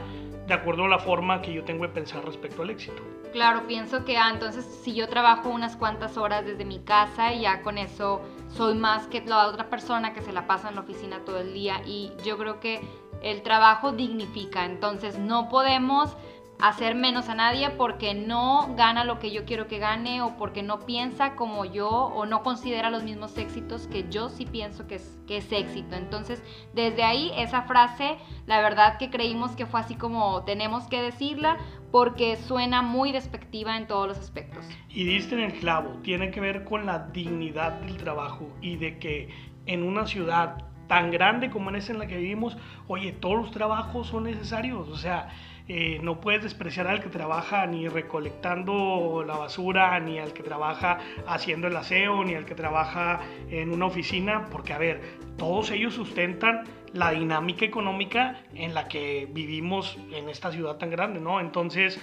de 0.47 0.53
acuerdo 0.53 0.85
a 0.85 0.89
la 0.89 0.99
forma 0.99 1.41
que 1.41 1.53
yo 1.53 1.63
tengo 1.63 1.83
de 1.83 1.93
pensar 1.93 2.25
respecto 2.25 2.61
al 2.61 2.71
éxito. 2.71 3.01
Claro, 3.31 3.65
pienso 3.65 4.03
que 4.03 4.17
ah, 4.17 4.29
entonces 4.33 4.65
si 4.83 4.93
yo 4.93 5.07
trabajo 5.07 5.49
unas 5.49 5.77
cuantas 5.77 6.17
horas 6.17 6.45
desde 6.45 6.65
mi 6.65 6.79
casa 6.79 7.33
y 7.33 7.41
ya 7.41 7.61
con 7.61 7.77
eso 7.77 8.21
soy 8.49 8.73
más 8.75 9.07
que 9.07 9.21
la 9.21 9.47
otra 9.47 9.69
persona 9.69 10.13
que 10.13 10.21
se 10.21 10.33
la 10.33 10.47
pasa 10.47 10.67
en 10.67 10.75
la 10.75 10.81
oficina 10.81 11.23
todo 11.23 11.39
el 11.39 11.53
día 11.53 11.81
y 11.85 12.11
yo 12.25 12.37
creo 12.37 12.59
que 12.59 12.81
el 13.23 13.41
trabajo 13.43 13.93
dignifica, 13.93 14.65
entonces 14.65 15.17
no 15.17 15.47
podemos 15.47 16.17
hacer 16.61 16.95
menos 16.95 17.27
a 17.27 17.35
nadie 17.35 17.69
porque 17.71 18.13
no 18.13 18.73
gana 18.75 19.03
lo 19.03 19.19
que 19.19 19.31
yo 19.31 19.45
quiero 19.45 19.67
que 19.67 19.79
gane 19.79 20.21
o 20.21 20.37
porque 20.37 20.61
no 20.63 20.79
piensa 20.85 21.35
como 21.35 21.65
yo 21.65 21.89
o 21.89 22.25
no 22.25 22.43
considera 22.43 22.89
los 22.89 23.03
mismos 23.03 23.37
éxitos 23.37 23.87
que 23.87 24.07
yo 24.09 24.29
sí 24.29 24.45
pienso 24.45 24.87
que 24.87 24.95
es, 24.95 25.19
que 25.27 25.37
es 25.37 25.51
éxito. 25.51 25.95
Entonces, 25.95 26.43
desde 26.73 27.03
ahí 27.03 27.31
esa 27.35 27.63
frase, 27.63 28.17
la 28.45 28.61
verdad 28.61 28.97
que 28.97 29.09
creímos 29.09 29.51
que 29.51 29.65
fue 29.65 29.79
así 29.79 29.95
como 29.95 30.43
tenemos 30.43 30.83
que 30.85 31.01
decirla 31.01 31.57
porque 31.91 32.37
suena 32.37 32.81
muy 32.81 33.11
despectiva 33.11 33.75
en 33.77 33.87
todos 33.87 34.07
los 34.07 34.19
aspectos. 34.19 34.65
Y 34.89 35.03
diste 35.03 35.35
en 35.35 35.41
el 35.41 35.53
clavo, 35.53 35.99
tiene 36.03 36.31
que 36.31 36.39
ver 36.39 36.63
con 36.63 36.85
la 36.85 36.99
dignidad 37.07 37.81
del 37.81 37.97
trabajo 37.97 38.47
y 38.61 38.77
de 38.77 38.99
que 38.99 39.29
en 39.65 39.83
una 39.83 40.05
ciudad 40.05 40.70
tan 40.91 41.09
grande 41.09 41.49
como 41.49 41.69
en 41.69 41.77
esa 41.77 41.93
en 41.93 41.99
la 41.99 42.05
que 42.05 42.17
vivimos, 42.17 42.57
oye, 42.89 43.13
todos 43.13 43.37
los 43.37 43.51
trabajos 43.51 44.07
son 44.07 44.25
necesarios, 44.25 44.89
o 44.89 44.97
sea, 44.97 45.29
eh, 45.69 45.99
no 46.03 46.19
puedes 46.19 46.43
despreciar 46.43 46.85
al 46.87 47.01
que 47.01 47.07
trabaja 47.07 47.65
ni 47.65 47.87
recolectando 47.87 49.23
la 49.25 49.37
basura, 49.37 49.97
ni 50.01 50.19
al 50.19 50.33
que 50.33 50.43
trabaja 50.43 50.97
haciendo 51.25 51.67
el 51.67 51.77
aseo, 51.77 52.25
ni 52.25 52.35
al 52.35 52.43
que 52.43 52.55
trabaja 52.55 53.21
en 53.49 53.71
una 53.71 53.85
oficina, 53.85 54.47
porque 54.51 54.73
a 54.73 54.79
ver, 54.79 54.99
todos 55.37 55.71
ellos 55.71 55.93
sustentan 55.93 56.65
la 56.91 57.11
dinámica 57.11 57.63
económica 57.63 58.41
en 58.53 58.73
la 58.73 58.89
que 58.89 59.29
vivimos 59.31 59.97
en 60.11 60.27
esta 60.27 60.51
ciudad 60.51 60.75
tan 60.75 60.89
grande, 60.89 61.21
¿no? 61.21 61.39
Entonces, 61.39 62.01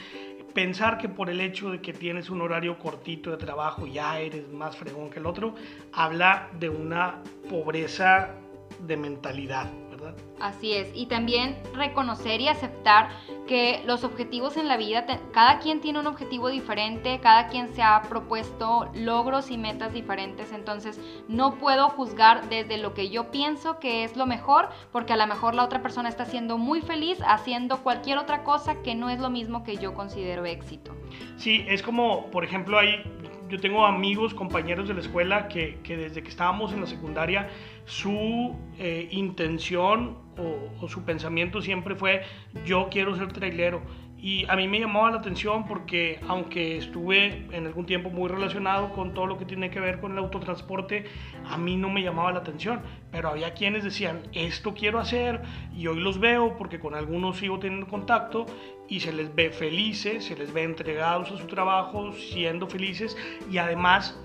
pensar 0.54 0.96
que 0.96 1.10
por 1.10 1.28
el 1.28 1.42
hecho 1.42 1.70
de 1.70 1.82
que 1.82 1.92
tienes 1.92 2.30
un 2.30 2.40
horario 2.40 2.78
cortito 2.78 3.32
de 3.32 3.36
trabajo 3.36 3.86
ya 3.86 4.18
eres 4.18 4.48
más 4.48 4.78
fregón 4.78 5.10
que 5.10 5.18
el 5.18 5.26
otro, 5.26 5.54
habla 5.92 6.48
de 6.58 6.70
una 6.70 7.22
pobreza 7.50 8.34
de 8.80 8.96
mentalidad, 8.96 9.70
¿verdad? 9.90 10.14
Así 10.40 10.74
es, 10.74 10.90
y 10.94 11.06
también 11.06 11.56
reconocer 11.74 12.40
y 12.40 12.48
aceptar 12.48 13.08
que 13.48 13.82
los 13.86 14.04
objetivos 14.04 14.56
en 14.56 14.68
la 14.68 14.76
vida, 14.76 15.04
cada 15.32 15.58
quien 15.58 15.80
tiene 15.80 15.98
un 15.98 16.06
objetivo 16.06 16.48
diferente, 16.48 17.18
cada 17.20 17.48
quien 17.48 17.74
se 17.74 17.82
ha 17.82 18.02
propuesto 18.02 18.90
logros 18.94 19.50
y 19.50 19.58
metas 19.58 19.92
diferentes, 19.92 20.52
entonces 20.52 21.00
no 21.28 21.56
puedo 21.56 21.88
juzgar 21.88 22.48
desde 22.48 22.78
lo 22.78 22.94
que 22.94 23.10
yo 23.10 23.30
pienso 23.30 23.80
que 23.80 24.04
es 24.04 24.16
lo 24.16 24.26
mejor, 24.26 24.68
porque 24.92 25.14
a 25.14 25.16
lo 25.16 25.26
mejor 25.26 25.54
la 25.54 25.64
otra 25.64 25.82
persona 25.82 26.08
está 26.08 26.24
siendo 26.26 26.58
muy 26.58 26.82
feliz 26.82 27.18
haciendo 27.26 27.78
cualquier 27.78 28.18
otra 28.18 28.44
cosa 28.44 28.82
que 28.82 28.94
no 28.94 29.10
es 29.10 29.18
lo 29.18 29.30
mismo 29.30 29.64
que 29.64 29.76
yo 29.76 29.94
considero 29.94 30.44
éxito. 30.44 30.94
Sí, 31.36 31.64
es 31.68 31.82
como, 31.82 32.30
por 32.30 32.44
ejemplo, 32.44 32.78
hay, 32.78 33.02
yo 33.48 33.58
tengo 33.58 33.86
amigos, 33.86 34.34
compañeros 34.34 34.88
de 34.88 34.94
la 34.94 35.00
escuela 35.00 35.48
que, 35.48 35.78
que 35.82 35.96
desde 35.96 36.22
que 36.22 36.28
estábamos 36.28 36.72
en 36.72 36.80
la 36.80 36.86
secundaria, 36.86 37.48
su 37.88 38.54
eh, 38.78 39.08
intención 39.10 40.18
o, 40.36 40.84
o, 40.84 40.88
su 40.88 41.04
pensamiento 41.04 41.62
siempre 41.62 41.96
fue 41.96 42.22
yo 42.64 42.88
quiero 42.90 43.16
ser 43.16 43.32
trailero 43.32 43.82
y 44.20 44.44
a 44.48 44.56
mí 44.56 44.66
me 44.66 44.80
llamaba 44.80 45.12
la 45.12 45.18
atención 45.18 45.64
porque 45.64 46.18
aunque 46.26 46.76
estuve 46.76 47.46
en 47.52 47.66
algún 47.66 47.86
tiempo 47.86 48.10
muy 48.10 48.28
relacionado 48.28 48.92
con 48.92 49.14
todo 49.14 49.26
lo 49.26 49.38
que 49.38 49.44
tiene 49.44 49.70
que 49.70 49.78
ver 49.78 50.00
con 50.00 50.12
el 50.12 50.18
autotransporte, 50.18 51.04
a 51.46 51.56
mí 51.56 51.76
no 51.76 51.88
me 51.88 52.02
llamaba 52.02 52.32
la 52.32 52.40
atención. 52.40 52.80
Pero 53.12 53.28
había 53.28 53.54
quienes 53.54 53.84
decían, 53.84 54.22
esto 54.32 54.74
quiero 54.74 54.98
hacer 54.98 55.40
y 55.72 55.86
hoy 55.86 56.00
los 56.00 56.18
veo 56.18 56.56
porque 56.56 56.80
con 56.80 56.96
algunos 56.96 57.38
sigo 57.38 57.60
teniendo 57.60 57.86
contacto 57.86 58.46
y 58.88 59.00
se 59.00 59.12
les 59.12 59.32
ve 59.32 59.50
felices, 59.50 60.24
se 60.24 60.34
les 60.34 60.52
ve 60.52 60.64
entregados 60.64 61.30
a 61.30 61.36
su 61.36 61.46
trabajo, 61.46 62.12
siendo 62.12 62.66
felices 62.66 63.16
y 63.52 63.58
además 63.58 64.18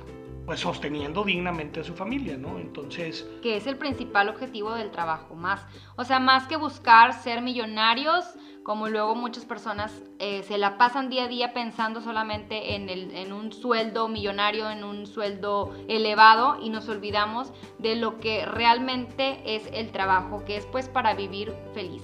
pues 0.45 0.59
sosteniendo 0.59 1.23
dignamente 1.23 1.79
a 1.79 1.83
su 1.83 1.93
familia, 1.93 2.37
¿no? 2.37 2.59
Entonces... 2.59 3.27
Que 3.41 3.57
es 3.57 3.67
el 3.67 3.77
principal 3.77 4.29
objetivo 4.29 4.73
del 4.73 4.91
trabajo, 4.91 5.35
más, 5.35 5.65
o 5.95 6.03
sea, 6.03 6.19
más 6.19 6.47
que 6.47 6.57
buscar 6.57 7.13
ser 7.13 7.41
millonarios, 7.41 8.25
como 8.63 8.87
luego 8.87 9.15
muchas 9.15 9.45
personas 9.45 10.01
eh, 10.19 10.41
se 10.43 10.57
la 10.57 10.77
pasan 10.77 11.09
día 11.09 11.25
a 11.25 11.27
día 11.27 11.53
pensando 11.53 12.01
solamente 12.01 12.75
en, 12.75 12.89
el, 12.89 13.11
en 13.15 13.33
un 13.33 13.51
sueldo 13.51 14.07
millonario, 14.07 14.69
en 14.69 14.83
un 14.83 15.05
sueldo 15.05 15.73
elevado 15.87 16.57
y 16.61 16.69
nos 16.69 16.87
olvidamos 16.87 17.51
de 17.79 17.95
lo 17.95 18.19
que 18.19 18.45
realmente 18.45 19.41
es 19.45 19.69
el 19.73 19.91
trabajo, 19.91 20.43
que 20.45 20.57
es 20.57 20.65
pues 20.67 20.87
para 20.87 21.13
vivir 21.13 21.53
feliz. 21.73 22.03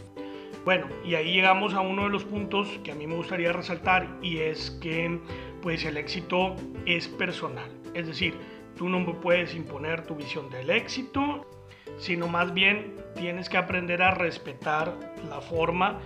Bueno, 0.66 0.88
y 1.06 1.16
ahí 1.16 1.34
llegamos 1.34 1.74
a 1.74 1.80
uno 1.80 2.04
de 2.04 2.10
los 2.10 2.26
puntos 2.26 2.68
que 2.84 2.92
a 2.92 2.96
mí 2.96 3.08
me 3.08 3.16
gustaría 3.16 3.54
resaltar 3.54 4.20
y 4.22 4.40
es 4.40 4.72
que 4.82 5.22
pues 5.62 5.86
el 5.86 5.96
éxito 5.96 6.56
es 6.86 7.08
personal. 7.08 7.79
Es 7.94 8.08
decir, 8.08 8.36
tú 8.78 8.90
no 8.90 9.20
puedes 9.20 9.56
imponer 9.56 10.06
tu 10.06 10.16
visión 10.16 10.50
del 10.50 10.70
éxito, 10.70 11.46
sino 11.98 12.28
más 12.28 12.54
bien 12.54 12.96
tienes 13.16 13.50
que 13.50 13.58
aprender 13.58 14.02
a 14.02 14.12
respetar 14.12 14.98
la 15.28 15.42
forma 15.42 16.00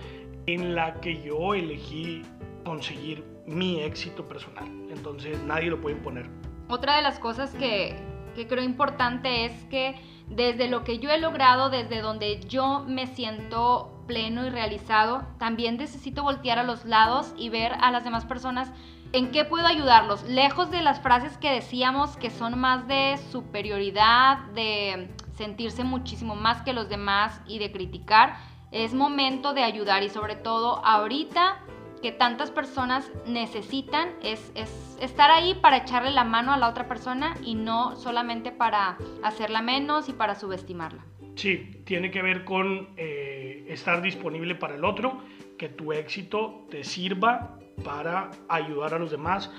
en 0.46 0.74
la 0.74 1.00
que 1.00 1.22
yo 1.22 1.54
elegí 1.54 2.22
conseguir 2.64 3.24
mi 3.46 3.80
éxito 3.82 4.26
personal. 4.26 4.66
Entonces 4.90 5.42
nadie 5.44 5.70
lo 5.70 5.80
puede 5.80 5.96
imponer. 5.96 6.28
Otra 6.68 6.96
de 6.96 7.02
las 7.02 7.18
cosas 7.18 7.54
que, 7.54 7.96
que 8.34 8.46
creo 8.46 8.64
importante 8.64 9.44
es 9.44 9.64
que 9.66 9.94
desde 10.28 10.68
lo 10.68 10.84
que 10.84 10.98
yo 10.98 11.10
he 11.10 11.18
logrado, 11.18 11.70
desde 11.70 12.00
donde 12.00 12.40
yo 12.40 12.84
me 12.88 13.06
siento 13.06 14.02
pleno 14.06 14.46
y 14.46 14.50
realizado, 14.50 15.26
también 15.38 15.76
necesito 15.76 16.22
voltear 16.22 16.58
a 16.58 16.62
los 16.62 16.84
lados 16.84 17.34
y 17.36 17.48
ver 17.50 17.72
a 17.80 17.90
las 17.90 18.04
demás 18.04 18.24
personas 18.24 18.72
en 19.14 19.30
qué 19.30 19.44
puedo 19.44 19.66
ayudarlos. 19.66 20.24
Lejos 20.24 20.72
de 20.72 20.82
las 20.82 21.00
frases 21.00 21.38
que 21.38 21.50
decíamos 21.52 22.16
que 22.16 22.30
son 22.30 22.58
más 22.58 22.88
de 22.88 23.16
superioridad, 23.30 24.38
de 24.54 25.08
sentirse 25.36 25.84
muchísimo 25.84 26.34
más 26.34 26.62
que 26.62 26.72
los 26.72 26.88
demás 26.88 27.40
y 27.46 27.60
de 27.60 27.70
criticar, 27.70 28.36
es 28.72 28.92
momento 28.92 29.54
de 29.54 29.62
ayudar 29.62 30.02
y 30.02 30.10
sobre 30.10 30.34
todo 30.34 30.84
ahorita 30.84 31.60
que 32.02 32.10
tantas 32.10 32.50
personas 32.50 33.08
necesitan 33.24 34.08
es, 34.20 34.52
estar 35.00 35.30
ahí 35.30 35.54
para 35.54 35.76
echarle 35.78 36.10
la 36.10 36.24
mano 36.24 36.52
a 36.52 36.56
la 36.56 36.68
otra 36.68 36.88
persona 36.88 37.34
y 37.44 37.54
no 37.54 37.94
solamente 37.94 38.50
para 38.50 38.98
hacerla 39.22 39.62
menos 39.62 40.08
y 40.08 40.12
para 40.12 40.34
subestimarla. 40.34 41.04
Sí, 41.36 41.82
tiene 41.86 42.10
que 42.10 42.20
ver 42.20 42.44
con 42.44 42.88
eh, 42.96 43.64
estar 43.68 44.02
disponible 44.02 44.56
para 44.56 44.74
el 44.74 44.84
otro, 44.84 45.22
que 45.56 45.68
tu 45.68 45.92
éxito 45.92 46.66
te 46.68 46.82
sirva 46.82 47.60
para 47.82 48.30
ayudar 48.48 48.94
a 48.94 48.98
los 48.98 49.10
demás 49.10 49.50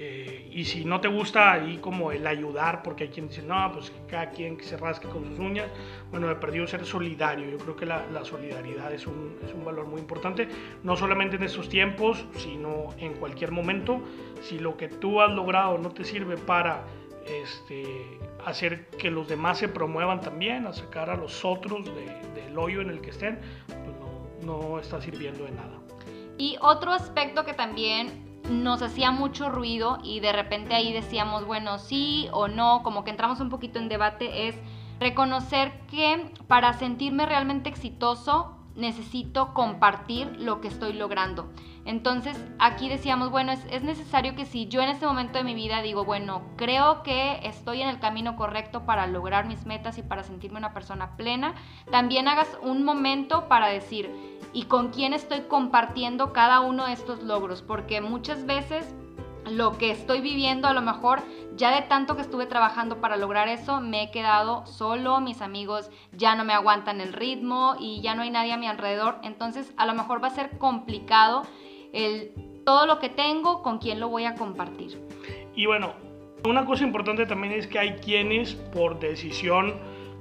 eh, 0.00 0.48
y 0.52 0.64
si 0.64 0.84
no 0.84 1.00
te 1.00 1.08
gusta 1.08 1.50
ahí 1.50 1.78
como 1.78 2.12
el 2.12 2.24
ayudar, 2.24 2.84
porque 2.84 3.04
hay 3.04 3.10
quien 3.10 3.26
dice, 3.26 3.42
no, 3.42 3.72
pues 3.72 3.92
cada 4.06 4.30
quien 4.30 4.56
que 4.56 4.62
se 4.62 4.76
rasque 4.76 5.08
con 5.08 5.24
sus 5.24 5.40
uñas, 5.40 5.68
bueno, 6.12 6.30
he 6.30 6.36
perdido 6.36 6.68
ser 6.68 6.84
solidario. 6.84 7.50
Yo 7.50 7.58
creo 7.58 7.74
que 7.74 7.84
la, 7.84 8.24
solidaridad 8.24 8.92
es 8.92 9.08
un, 9.08 9.36
es 9.44 9.52
un, 9.52 9.64
valor 9.64 9.86
muy 9.86 10.00
importante, 10.00 10.48
no 10.84 10.96
solamente 10.96 11.34
en 11.34 11.42
estos 11.42 11.68
tiempos, 11.68 12.24
sino 12.36 12.94
en 12.98 13.14
cualquier 13.14 13.50
momento. 13.50 14.00
Si 14.40 14.60
lo 14.60 14.76
que 14.76 14.86
tú 14.86 15.20
has 15.20 15.32
logrado 15.32 15.78
no 15.78 15.90
te 15.90 16.04
sirve 16.04 16.36
para 16.36 16.84
este, 17.26 18.20
hacer 18.46 18.86
que 18.90 19.10
los 19.10 19.28
demás 19.28 19.58
se 19.58 19.66
promuevan 19.66 20.20
también, 20.20 20.64
a 20.68 20.72
sacar 20.72 21.10
a 21.10 21.16
los 21.16 21.44
otros 21.44 21.84
del 21.84 22.56
hoyo 22.56 22.82
en 22.82 22.90
el 22.90 23.00
que 23.00 23.10
estén, 23.10 23.40
pues 23.66 24.46
no, 24.46 24.70
no 24.70 24.78
está 24.78 25.00
sirviendo 25.00 25.42
de 25.42 25.50
nada. 25.50 25.87
Y 26.38 26.56
otro 26.60 26.92
aspecto 26.92 27.44
que 27.44 27.52
también 27.52 28.40
nos 28.48 28.80
hacía 28.80 29.10
mucho 29.10 29.50
ruido 29.50 29.98
y 30.02 30.20
de 30.20 30.32
repente 30.32 30.74
ahí 30.74 30.92
decíamos, 30.92 31.44
bueno, 31.44 31.78
sí 31.78 32.28
o 32.32 32.48
no, 32.48 32.82
como 32.82 33.04
que 33.04 33.10
entramos 33.10 33.40
un 33.40 33.50
poquito 33.50 33.78
en 33.78 33.88
debate, 33.88 34.48
es 34.48 34.54
reconocer 35.00 35.72
que 35.90 36.32
para 36.46 36.72
sentirme 36.72 37.26
realmente 37.26 37.68
exitoso 37.68 38.57
necesito 38.78 39.52
compartir 39.52 40.36
lo 40.38 40.60
que 40.60 40.68
estoy 40.68 40.92
logrando. 40.94 41.52
Entonces 41.84 42.42
aquí 42.58 42.88
decíamos, 42.88 43.30
bueno, 43.30 43.52
es, 43.52 43.64
es, 43.70 43.82
necesario 43.82 44.34
que 44.34 44.46
si 44.46 44.68
yo 44.68 44.80
en 44.80 44.88
este 44.88 45.06
momento 45.06 45.38
de 45.38 45.44
mi 45.44 45.54
vida 45.54 45.82
digo, 45.82 46.04
bueno, 46.04 46.42
creo 46.56 47.02
que 47.02 47.40
estoy 47.42 47.82
en 47.82 47.88
el 47.88 47.98
camino 47.98 48.36
correcto 48.36 48.86
para 48.86 49.06
lograr 49.06 49.46
mis 49.46 49.66
metas 49.66 49.98
y 49.98 50.02
para 50.02 50.22
sentirme 50.22 50.58
una 50.58 50.74
persona 50.74 51.16
plena, 51.16 51.54
también 51.90 52.28
hagas 52.28 52.48
un 52.62 52.84
momento 52.84 53.48
para 53.48 53.68
decir, 53.68 54.10
¿y 54.52 54.64
con 54.64 54.90
quién 54.90 55.12
estoy 55.12 55.40
compartiendo 55.42 56.32
cada 56.32 56.60
uno 56.60 56.86
de 56.86 56.92
estos 56.92 57.22
logros? 57.22 57.62
Porque 57.62 58.00
muchas 58.00 58.46
veces 58.46 58.94
lo 59.50 59.78
que 59.78 59.90
estoy 59.90 60.20
viviendo 60.20 60.68
a 60.68 60.72
lo 60.72 60.82
mejor 60.82 61.22
ya 61.56 61.74
de 61.74 61.82
tanto 61.82 62.14
que 62.14 62.22
estuve 62.22 62.46
trabajando 62.46 63.00
para 63.00 63.16
lograr 63.16 63.48
eso 63.48 63.80
me 63.80 64.04
he 64.04 64.10
quedado 64.10 64.66
solo, 64.66 65.20
mis 65.20 65.42
amigos 65.42 65.90
ya 66.12 66.34
no 66.34 66.44
me 66.44 66.52
aguantan 66.52 67.00
el 67.00 67.12
ritmo 67.12 67.74
y 67.78 68.00
ya 68.00 68.14
no 68.14 68.22
hay 68.22 68.30
nadie 68.30 68.52
a 68.52 68.56
mi 68.56 68.66
alrededor, 68.66 69.16
entonces 69.22 69.72
a 69.76 69.86
lo 69.86 69.94
mejor 69.94 70.22
va 70.22 70.28
a 70.28 70.30
ser 70.30 70.58
complicado 70.58 71.42
el 71.92 72.32
todo 72.64 72.86
lo 72.86 72.98
que 72.98 73.08
tengo 73.08 73.62
con 73.62 73.78
quién 73.78 73.98
lo 73.98 74.08
voy 74.08 74.26
a 74.26 74.34
compartir. 74.34 75.02
Y 75.54 75.64
bueno, 75.64 75.94
una 76.44 76.66
cosa 76.66 76.84
importante 76.84 77.24
también 77.24 77.54
es 77.54 77.66
que 77.66 77.78
hay 77.78 77.94
quienes 77.96 78.54
por 78.54 79.00
decisión 79.00 79.74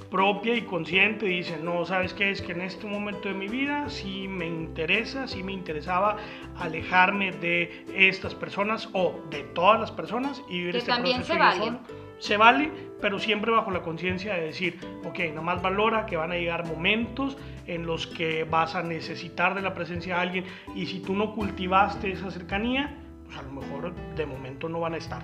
propia 0.09 0.55
y 0.55 0.61
consciente 0.61 1.25
dicen, 1.25 1.65
no, 1.65 1.85
¿sabes 1.85 2.13
qué? 2.13 2.31
Es 2.31 2.41
que 2.41 2.53
en 2.53 2.61
este 2.61 2.87
momento 2.87 3.27
de 3.27 3.33
mi 3.33 3.47
vida 3.47 3.89
sí 3.89 4.27
me 4.27 4.45
interesa, 4.45 5.27
sí 5.27 5.43
me 5.43 5.53
interesaba 5.53 6.17
alejarme 6.57 7.31
de 7.31 7.85
estas 7.93 8.35
personas 8.35 8.89
o 8.93 9.19
de 9.29 9.43
todas 9.43 9.79
las 9.79 9.91
personas 9.91 10.41
y 10.49 10.59
vivir 10.59 10.77
este 10.77 10.91
también 10.91 11.23
se 11.23 11.37
vale. 11.37 11.73
Se 12.19 12.35
vale, 12.35 12.71
pero 12.99 13.19
siempre 13.19 13.51
bajo 13.51 13.69
la 13.69 13.83
conciencia 13.83 14.33
de 14.33 14.45
decir, 14.45 14.79
ok, 15.05 15.19
nomás 15.35 15.61
valora 15.61 16.07
que 16.07 16.17
van 16.17 16.31
a 16.31 16.35
llegar 16.35 16.65
momentos 16.65 17.37
en 17.67 17.85
los 17.85 18.07
que 18.07 18.43
vas 18.43 18.73
a 18.73 18.81
necesitar 18.81 19.53
de 19.53 19.61
la 19.61 19.75
presencia 19.75 20.15
de 20.15 20.21
alguien 20.21 20.45
y 20.73 20.87
si 20.87 20.99
tú 20.99 21.13
no 21.13 21.35
cultivaste 21.35 22.11
esa 22.11 22.31
cercanía, 22.31 22.97
pues 23.25 23.37
a 23.37 23.43
lo 23.43 23.51
mejor 23.51 23.93
de 24.15 24.25
momento 24.25 24.67
no 24.67 24.79
van 24.79 24.95
a 24.95 24.97
estar. 24.97 25.23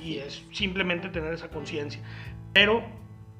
y 0.00 0.18
es 0.18 0.44
simplemente 0.52 1.08
tener 1.08 1.34
esa 1.34 1.48
conciencia. 1.48 2.00
Pero 2.52 2.82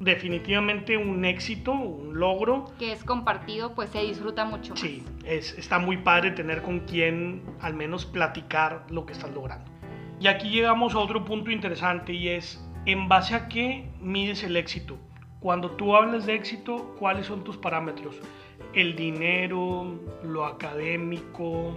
definitivamente 0.01 0.97
un 0.97 1.25
éxito, 1.25 1.73
un 1.73 2.19
logro. 2.19 2.73
Que 2.79 2.93
es 2.93 3.05
compartido, 3.05 3.75
pues 3.75 3.91
se 3.91 4.01
disfruta 4.01 4.45
mucho. 4.45 4.77
Sí, 4.77 5.05
es, 5.25 5.57
está 5.59 5.79
muy 5.79 5.99
padre 5.99 6.33
tener 6.33 6.63
con 6.63 6.81
quien 6.81 7.43
al 7.61 7.75
menos 7.75 8.05
platicar 8.05 8.85
lo 8.91 9.07
que 9.07 9.13
estás 9.13 9.31
logrando. 9.33 9.71
Y 10.21 10.29
aquí 10.29 10.51
llegamos 10.51 10.95
a 10.95 10.99
otro 10.99 11.25
punto 11.25 11.51
interesante 11.51 12.13
y 12.13 12.29
es, 12.29 12.65
¿en 12.87 13.09
base 13.09 13.35
a 13.35 13.49
qué 13.49 13.91
mides 14.01 14.45
el 14.45 14.57
éxito? 14.57 14.97
Cuando 15.41 15.73
tú 15.73 15.97
hablas 15.97 16.27
de 16.27 16.37
éxito, 16.37 16.95
¿cuáles 16.99 17.27
son 17.27 17.43
tus 17.43 17.57
parámetros? 17.57 18.15
El 18.75 18.95
dinero, 18.95 19.99
lo 20.23 20.47
académico, 20.47 21.75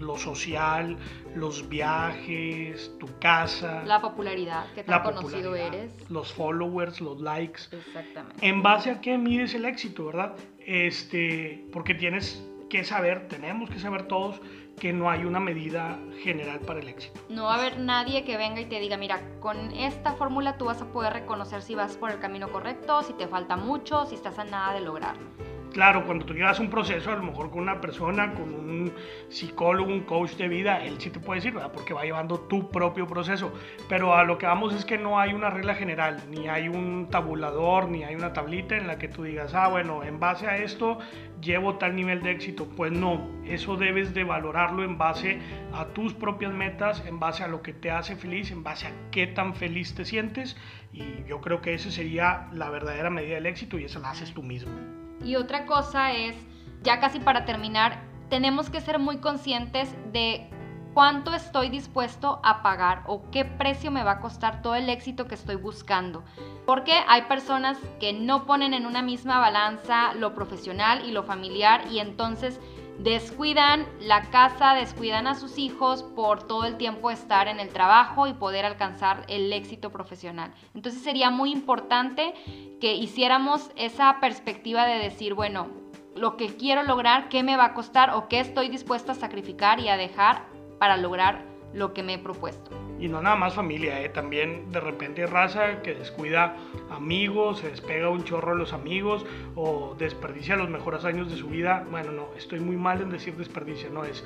lo 0.00 0.16
social, 0.16 0.96
los 1.34 1.68
viajes, 1.68 2.92
tu 2.98 3.06
casa. 3.18 3.82
La 3.84 4.00
popularidad, 4.00 4.66
que 4.74 4.84
tan 4.84 5.02
conocido 5.02 5.54
eres. 5.54 5.92
Los 6.10 6.32
followers, 6.32 7.00
los 7.00 7.20
likes. 7.20 7.62
Exactamente. 7.70 8.46
En 8.46 8.62
base 8.62 8.90
a 8.90 9.00
qué 9.00 9.18
mides 9.18 9.54
el 9.54 9.64
éxito, 9.64 10.06
¿verdad? 10.06 10.36
Este, 10.58 11.66
porque 11.72 11.94
tienes 11.94 12.42
que 12.68 12.84
saber, 12.84 13.28
tenemos 13.28 13.70
que 13.70 13.78
saber 13.78 14.08
todos 14.08 14.40
que 14.80 14.92
no 14.92 15.08
hay 15.08 15.24
una 15.24 15.40
medida 15.40 15.98
general 16.22 16.60
para 16.60 16.80
el 16.80 16.88
éxito. 16.88 17.20
No 17.28 17.44
va 17.44 17.54
a 17.54 17.58
haber 17.58 17.78
nadie 17.78 18.24
que 18.24 18.36
venga 18.36 18.60
y 18.60 18.66
te 18.66 18.80
diga, 18.80 18.96
mira, 18.96 19.20
con 19.40 19.70
esta 19.72 20.14
fórmula 20.14 20.58
tú 20.58 20.64
vas 20.66 20.82
a 20.82 20.86
poder 20.86 21.12
reconocer 21.12 21.62
si 21.62 21.74
vas 21.74 21.96
por 21.96 22.10
el 22.10 22.18
camino 22.18 22.50
correcto, 22.50 23.02
si 23.02 23.12
te 23.12 23.28
falta 23.28 23.56
mucho, 23.56 24.06
si 24.06 24.16
estás 24.16 24.38
a 24.38 24.44
nada 24.44 24.74
de 24.74 24.80
lograrlo. 24.80 25.43
Claro, 25.74 26.06
cuando 26.06 26.24
tú 26.24 26.34
llevas 26.34 26.60
un 26.60 26.70
proceso, 26.70 27.10
a 27.10 27.16
lo 27.16 27.24
mejor 27.24 27.50
con 27.50 27.62
una 27.62 27.80
persona, 27.80 28.32
con 28.32 28.54
un 28.54 28.92
psicólogo, 29.28 29.92
un 29.92 30.02
coach 30.02 30.34
de 30.36 30.46
vida, 30.46 30.84
él 30.84 31.00
sí 31.00 31.10
te 31.10 31.18
puede 31.18 31.40
decir, 31.40 31.52
¿verdad? 31.52 31.72
Porque 31.72 31.92
va 31.92 32.04
llevando 32.04 32.38
tu 32.38 32.70
propio 32.70 33.08
proceso. 33.08 33.52
Pero 33.88 34.14
a 34.14 34.22
lo 34.22 34.38
que 34.38 34.46
vamos 34.46 34.72
es 34.72 34.84
que 34.84 34.98
no 34.98 35.18
hay 35.18 35.32
una 35.32 35.50
regla 35.50 35.74
general, 35.74 36.22
ni 36.30 36.46
hay 36.46 36.68
un 36.68 37.08
tabulador, 37.10 37.88
ni 37.88 38.04
hay 38.04 38.14
una 38.14 38.32
tablita 38.32 38.76
en 38.76 38.86
la 38.86 38.98
que 38.98 39.08
tú 39.08 39.24
digas, 39.24 39.52
ah, 39.52 39.66
bueno, 39.66 40.04
en 40.04 40.20
base 40.20 40.46
a 40.46 40.58
esto 40.58 41.00
llevo 41.40 41.74
tal 41.74 41.96
nivel 41.96 42.22
de 42.22 42.30
éxito. 42.30 42.68
Pues 42.76 42.92
no, 42.92 43.28
eso 43.44 43.76
debes 43.76 44.14
de 44.14 44.22
valorarlo 44.22 44.84
en 44.84 44.96
base 44.96 45.40
a 45.72 45.86
tus 45.86 46.14
propias 46.14 46.52
metas, 46.52 47.04
en 47.04 47.18
base 47.18 47.42
a 47.42 47.48
lo 47.48 47.62
que 47.62 47.72
te 47.72 47.90
hace 47.90 48.14
feliz, 48.14 48.52
en 48.52 48.62
base 48.62 48.86
a 48.86 48.92
qué 49.10 49.26
tan 49.26 49.56
feliz 49.56 49.92
te 49.96 50.04
sientes. 50.04 50.56
Y 50.92 51.24
yo 51.26 51.40
creo 51.40 51.60
que 51.60 51.74
esa 51.74 51.90
sería 51.90 52.46
la 52.52 52.70
verdadera 52.70 53.10
medida 53.10 53.34
del 53.34 53.46
éxito 53.46 53.76
y 53.76 53.86
esa 53.86 53.98
la 53.98 54.10
haces 54.10 54.32
tú 54.32 54.44
mismo. 54.44 55.03
Y 55.22 55.36
otra 55.36 55.66
cosa 55.66 56.12
es, 56.12 56.36
ya 56.82 57.00
casi 57.00 57.20
para 57.20 57.44
terminar, 57.44 58.02
tenemos 58.28 58.70
que 58.70 58.80
ser 58.80 58.98
muy 58.98 59.18
conscientes 59.18 59.94
de 60.12 60.50
cuánto 60.94 61.34
estoy 61.34 61.68
dispuesto 61.68 62.40
a 62.42 62.62
pagar 62.62 63.02
o 63.06 63.28
qué 63.30 63.44
precio 63.44 63.90
me 63.90 64.04
va 64.04 64.12
a 64.12 64.20
costar 64.20 64.62
todo 64.62 64.76
el 64.76 64.88
éxito 64.88 65.26
que 65.26 65.34
estoy 65.34 65.56
buscando. 65.56 66.24
Porque 66.64 66.92
hay 67.08 67.22
personas 67.22 67.76
que 68.00 68.12
no 68.12 68.46
ponen 68.46 68.72
en 68.72 68.86
una 68.86 69.02
misma 69.02 69.40
balanza 69.40 70.14
lo 70.14 70.34
profesional 70.34 71.04
y 71.04 71.12
lo 71.12 71.24
familiar 71.24 71.82
y 71.90 71.98
entonces 71.98 72.60
descuidan 72.98 73.86
la 74.00 74.30
casa, 74.30 74.74
descuidan 74.74 75.26
a 75.26 75.34
sus 75.34 75.58
hijos 75.58 76.02
por 76.02 76.46
todo 76.46 76.64
el 76.64 76.76
tiempo 76.76 77.10
estar 77.10 77.48
en 77.48 77.60
el 77.60 77.68
trabajo 77.68 78.26
y 78.26 78.34
poder 78.34 78.64
alcanzar 78.64 79.24
el 79.28 79.52
éxito 79.52 79.90
profesional. 79.90 80.52
Entonces 80.74 81.02
sería 81.02 81.30
muy 81.30 81.52
importante 81.52 82.34
que 82.80 82.94
hiciéramos 82.94 83.70
esa 83.76 84.20
perspectiva 84.20 84.86
de 84.86 84.98
decir, 84.98 85.34
bueno, 85.34 85.68
lo 86.14 86.36
que 86.36 86.56
quiero 86.56 86.82
lograr, 86.84 87.28
qué 87.28 87.42
me 87.42 87.56
va 87.56 87.66
a 87.66 87.74
costar 87.74 88.10
o 88.10 88.28
qué 88.28 88.40
estoy 88.40 88.68
dispuesta 88.68 89.12
a 89.12 89.16
sacrificar 89.16 89.80
y 89.80 89.88
a 89.88 89.96
dejar 89.96 90.44
para 90.78 90.96
lograr 90.96 91.44
lo 91.72 91.92
que 91.92 92.02
me 92.02 92.14
he 92.14 92.18
propuesto. 92.18 92.83
Y 93.00 93.08
no 93.08 93.20
nada 93.20 93.36
más 93.36 93.54
familia, 93.54 94.00
¿eh? 94.02 94.08
también 94.08 94.70
de 94.70 94.80
repente 94.80 95.26
raza 95.26 95.82
que 95.82 95.94
descuida 95.94 96.56
amigos, 96.90 97.58
se 97.58 97.70
despega 97.70 98.08
un 98.08 98.24
chorro 98.24 98.52
de 98.52 98.58
los 98.58 98.72
amigos 98.72 99.26
o 99.56 99.94
desperdicia 99.98 100.56
los 100.56 100.70
mejores 100.70 101.04
años 101.04 101.30
de 101.30 101.36
su 101.36 101.48
vida. 101.48 101.86
Bueno, 101.90 102.12
no, 102.12 102.28
estoy 102.36 102.60
muy 102.60 102.76
mal 102.76 103.02
en 103.02 103.10
decir 103.10 103.36
desperdicia, 103.36 103.90
no 103.90 104.04
es. 104.04 104.24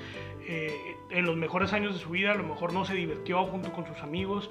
Eh, 0.50 0.96
en 1.10 1.26
los 1.26 1.36
mejores 1.36 1.74
años 1.74 1.92
de 1.92 2.00
su 2.00 2.08
vida 2.08 2.32
a 2.32 2.34
lo 2.34 2.42
mejor 2.42 2.72
no 2.72 2.86
se 2.86 2.94
divirtió 2.94 3.44
junto 3.44 3.70
con 3.70 3.86
sus 3.86 3.98
amigos, 3.98 4.48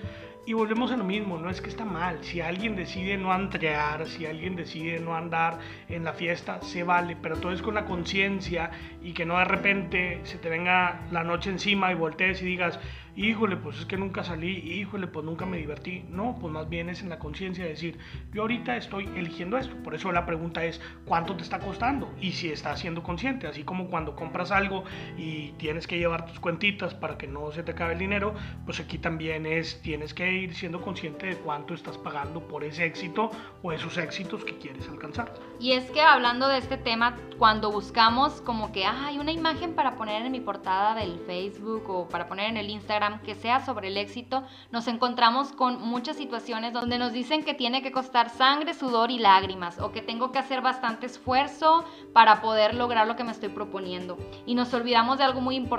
y 0.47 0.53
volvemos 0.53 0.91
a 0.91 0.97
lo 0.97 1.03
mismo, 1.03 1.37
no 1.37 1.49
es 1.49 1.59
que 1.59 1.67
está 1.69 1.83
mal. 1.83 2.23
Si 2.23 2.39
alguien 2.39 2.77
decide 2.77 3.17
no 3.17 3.35
entrear, 3.35 4.07
si 4.07 4.25
alguien 4.25 4.55
decide 4.55 4.97
no 4.97 5.13
andar 5.13 5.59
en 5.89 6.05
la 6.05 6.13
fiesta, 6.13 6.61
se 6.61 6.83
vale, 6.83 7.17
pero 7.21 7.35
todo 7.35 7.51
es 7.51 7.61
con 7.61 7.75
la 7.75 7.83
conciencia 7.83 8.71
y 9.01 9.11
que 9.11 9.25
no 9.25 9.37
de 9.39 9.43
repente 9.43 10.21
se 10.23 10.37
te 10.37 10.47
venga 10.47 11.01
la 11.11 11.25
noche 11.25 11.49
encima 11.49 11.91
y 11.91 11.95
voltees 11.95 12.41
y 12.41 12.45
digas, 12.45 12.79
híjole, 13.17 13.57
pues 13.57 13.79
es 13.79 13.85
que 13.85 13.97
nunca 13.97 14.23
salí, 14.23 14.59
híjole, 14.59 15.07
pues 15.07 15.25
nunca 15.25 15.45
me 15.45 15.57
divertí. 15.57 16.05
No, 16.07 16.37
pues 16.39 16.53
más 16.53 16.69
bien 16.69 16.89
es 16.89 17.01
en 17.01 17.09
la 17.09 17.17
conciencia 17.19 17.63
de 17.63 17.71
decir, 17.71 17.97
yo 18.31 18.43
ahorita 18.43 18.77
estoy 18.77 19.09
eligiendo 19.15 19.57
esto. 19.57 19.75
Por 19.83 19.95
eso 19.95 20.11
la 20.11 20.25
pregunta 20.25 20.63
es, 20.63 20.79
¿cuánto 21.03 21.35
te 21.35 21.43
está 21.43 21.59
costando? 21.59 22.13
Y 22.21 22.31
si 22.33 22.49
estás 22.49 22.79
siendo 22.79 23.03
consciente, 23.03 23.47
así 23.47 23.63
como 23.63 23.89
cuando 23.89 24.15
compras 24.15 24.51
algo 24.51 24.85
y 25.17 25.51
tienes 25.53 25.86
que 25.87 25.97
llevar 25.97 26.25
tus 26.25 26.39
cuentitas 26.39 26.93
para 26.93 27.17
que 27.17 27.27
no 27.27 27.51
se 27.51 27.63
te 27.63 27.71
acabe 27.71 27.93
el 27.93 27.99
dinero, 27.99 28.33
pues 28.65 28.79
aquí 28.79 28.97
también 28.97 29.45
es, 29.45 29.81
tienes 29.81 30.13
que 30.13 30.31
ir 30.31 30.53
siendo 30.53 30.81
consciente 30.81 31.27
de 31.27 31.35
cuánto 31.37 31.73
estás 31.73 31.97
pagando 31.97 32.47
por 32.47 32.63
ese 32.63 32.85
éxito 32.85 33.31
o 33.63 33.71
esos 33.71 33.97
éxitos 33.97 34.43
que 34.43 34.57
quieres 34.57 34.87
alcanzar. 34.89 35.33
Y 35.59 35.71
es 35.71 35.89
que 35.91 36.01
hablando 36.01 36.47
de 36.47 36.59
este 36.59 36.77
tema, 36.77 37.15
cuando 37.37 37.71
buscamos 37.71 38.41
como 38.41 38.71
que 38.71 38.85
hay 38.85 39.17
una 39.19 39.31
imagen 39.31 39.73
para 39.73 39.95
poner 39.95 40.25
en 40.25 40.31
mi 40.31 40.39
portada 40.39 40.95
del 40.95 41.19
Facebook 41.25 41.89
o 41.89 42.07
para 42.09 42.27
poner 42.27 42.49
en 42.49 42.57
el 42.57 42.69
Instagram 42.69 43.21
que 43.21 43.35
sea 43.35 43.65
sobre 43.65 43.87
el 43.87 43.97
éxito, 43.97 44.43
nos 44.71 44.87
encontramos 44.87 45.51
con 45.51 45.81
muchas 45.81 46.17
situaciones 46.17 46.73
donde 46.73 46.97
nos 46.97 47.13
dicen 47.13 47.43
que 47.43 47.53
tiene 47.53 47.81
que 47.81 47.91
costar 47.91 48.29
sangre, 48.29 48.73
sudor 48.73 49.11
y 49.11 49.19
lágrimas 49.19 49.79
o 49.79 49.91
que 49.91 50.01
tengo 50.01 50.31
que 50.31 50.39
hacer 50.39 50.61
bastante 50.61 51.05
esfuerzo 51.05 51.85
para 52.13 52.41
poder 52.41 52.75
lograr 52.75 53.07
lo 53.07 53.15
que 53.15 53.23
me 53.23 53.31
estoy 53.31 53.49
proponiendo. 53.49 54.17
Y 54.45 54.55
nos 54.55 54.73
olvidamos 54.73 55.17
de 55.17 55.23
algo 55.23 55.41
muy 55.41 55.55
importante, 55.55 55.76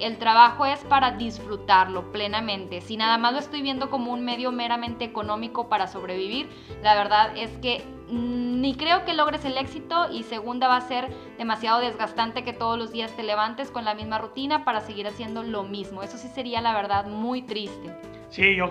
el 0.00 0.18
trabajo 0.18 0.66
es 0.66 0.80
para 0.84 1.12
disfrutarlo 1.12 2.12
plenamente. 2.12 2.80
Si 2.80 2.96
nada 2.96 3.18
más 3.18 3.32
lo 3.32 3.38
estoy 3.38 3.62
viendo 3.62 3.90
como 3.90 4.12
un 4.12 4.24
medio 4.24 4.52
meramente 4.52 5.04
económico 5.04 5.68
para 5.68 5.86
sobrevivir, 5.86 6.48
la 6.82 6.94
verdad 6.94 7.36
es 7.36 7.50
que 7.58 7.84
ni 8.10 8.74
creo 8.74 9.04
que 9.04 9.14
logres 9.14 9.44
el 9.44 9.56
éxito 9.56 10.10
y 10.10 10.24
segunda 10.24 10.68
va 10.68 10.76
a 10.76 10.80
ser 10.80 11.08
demasiado 11.38 11.80
desgastante 11.80 12.44
que 12.44 12.52
todos 12.52 12.78
los 12.78 12.92
días 12.92 13.14
te 13.16 13.22
levantes 13.22 13.70
con 13.70 13.84
la 13.84 13.94
misma 13.94 14.18
rutina 14.18 14.64
para 14.64 14.80
seguir 14.80 15.06
haciendo 15.06 15.42
lo 15.42 15.62
mismo. 15.62 16.02
Eso 16.02 16.18
sí 16.18 16.28
sería 16.28 16.60
la 16.60 16.74
verdad 16.74 17.06
muy 17.06 17.42
triste. 17.42 17.94
Sí, 18.30 18.54
yo 18.54 18.70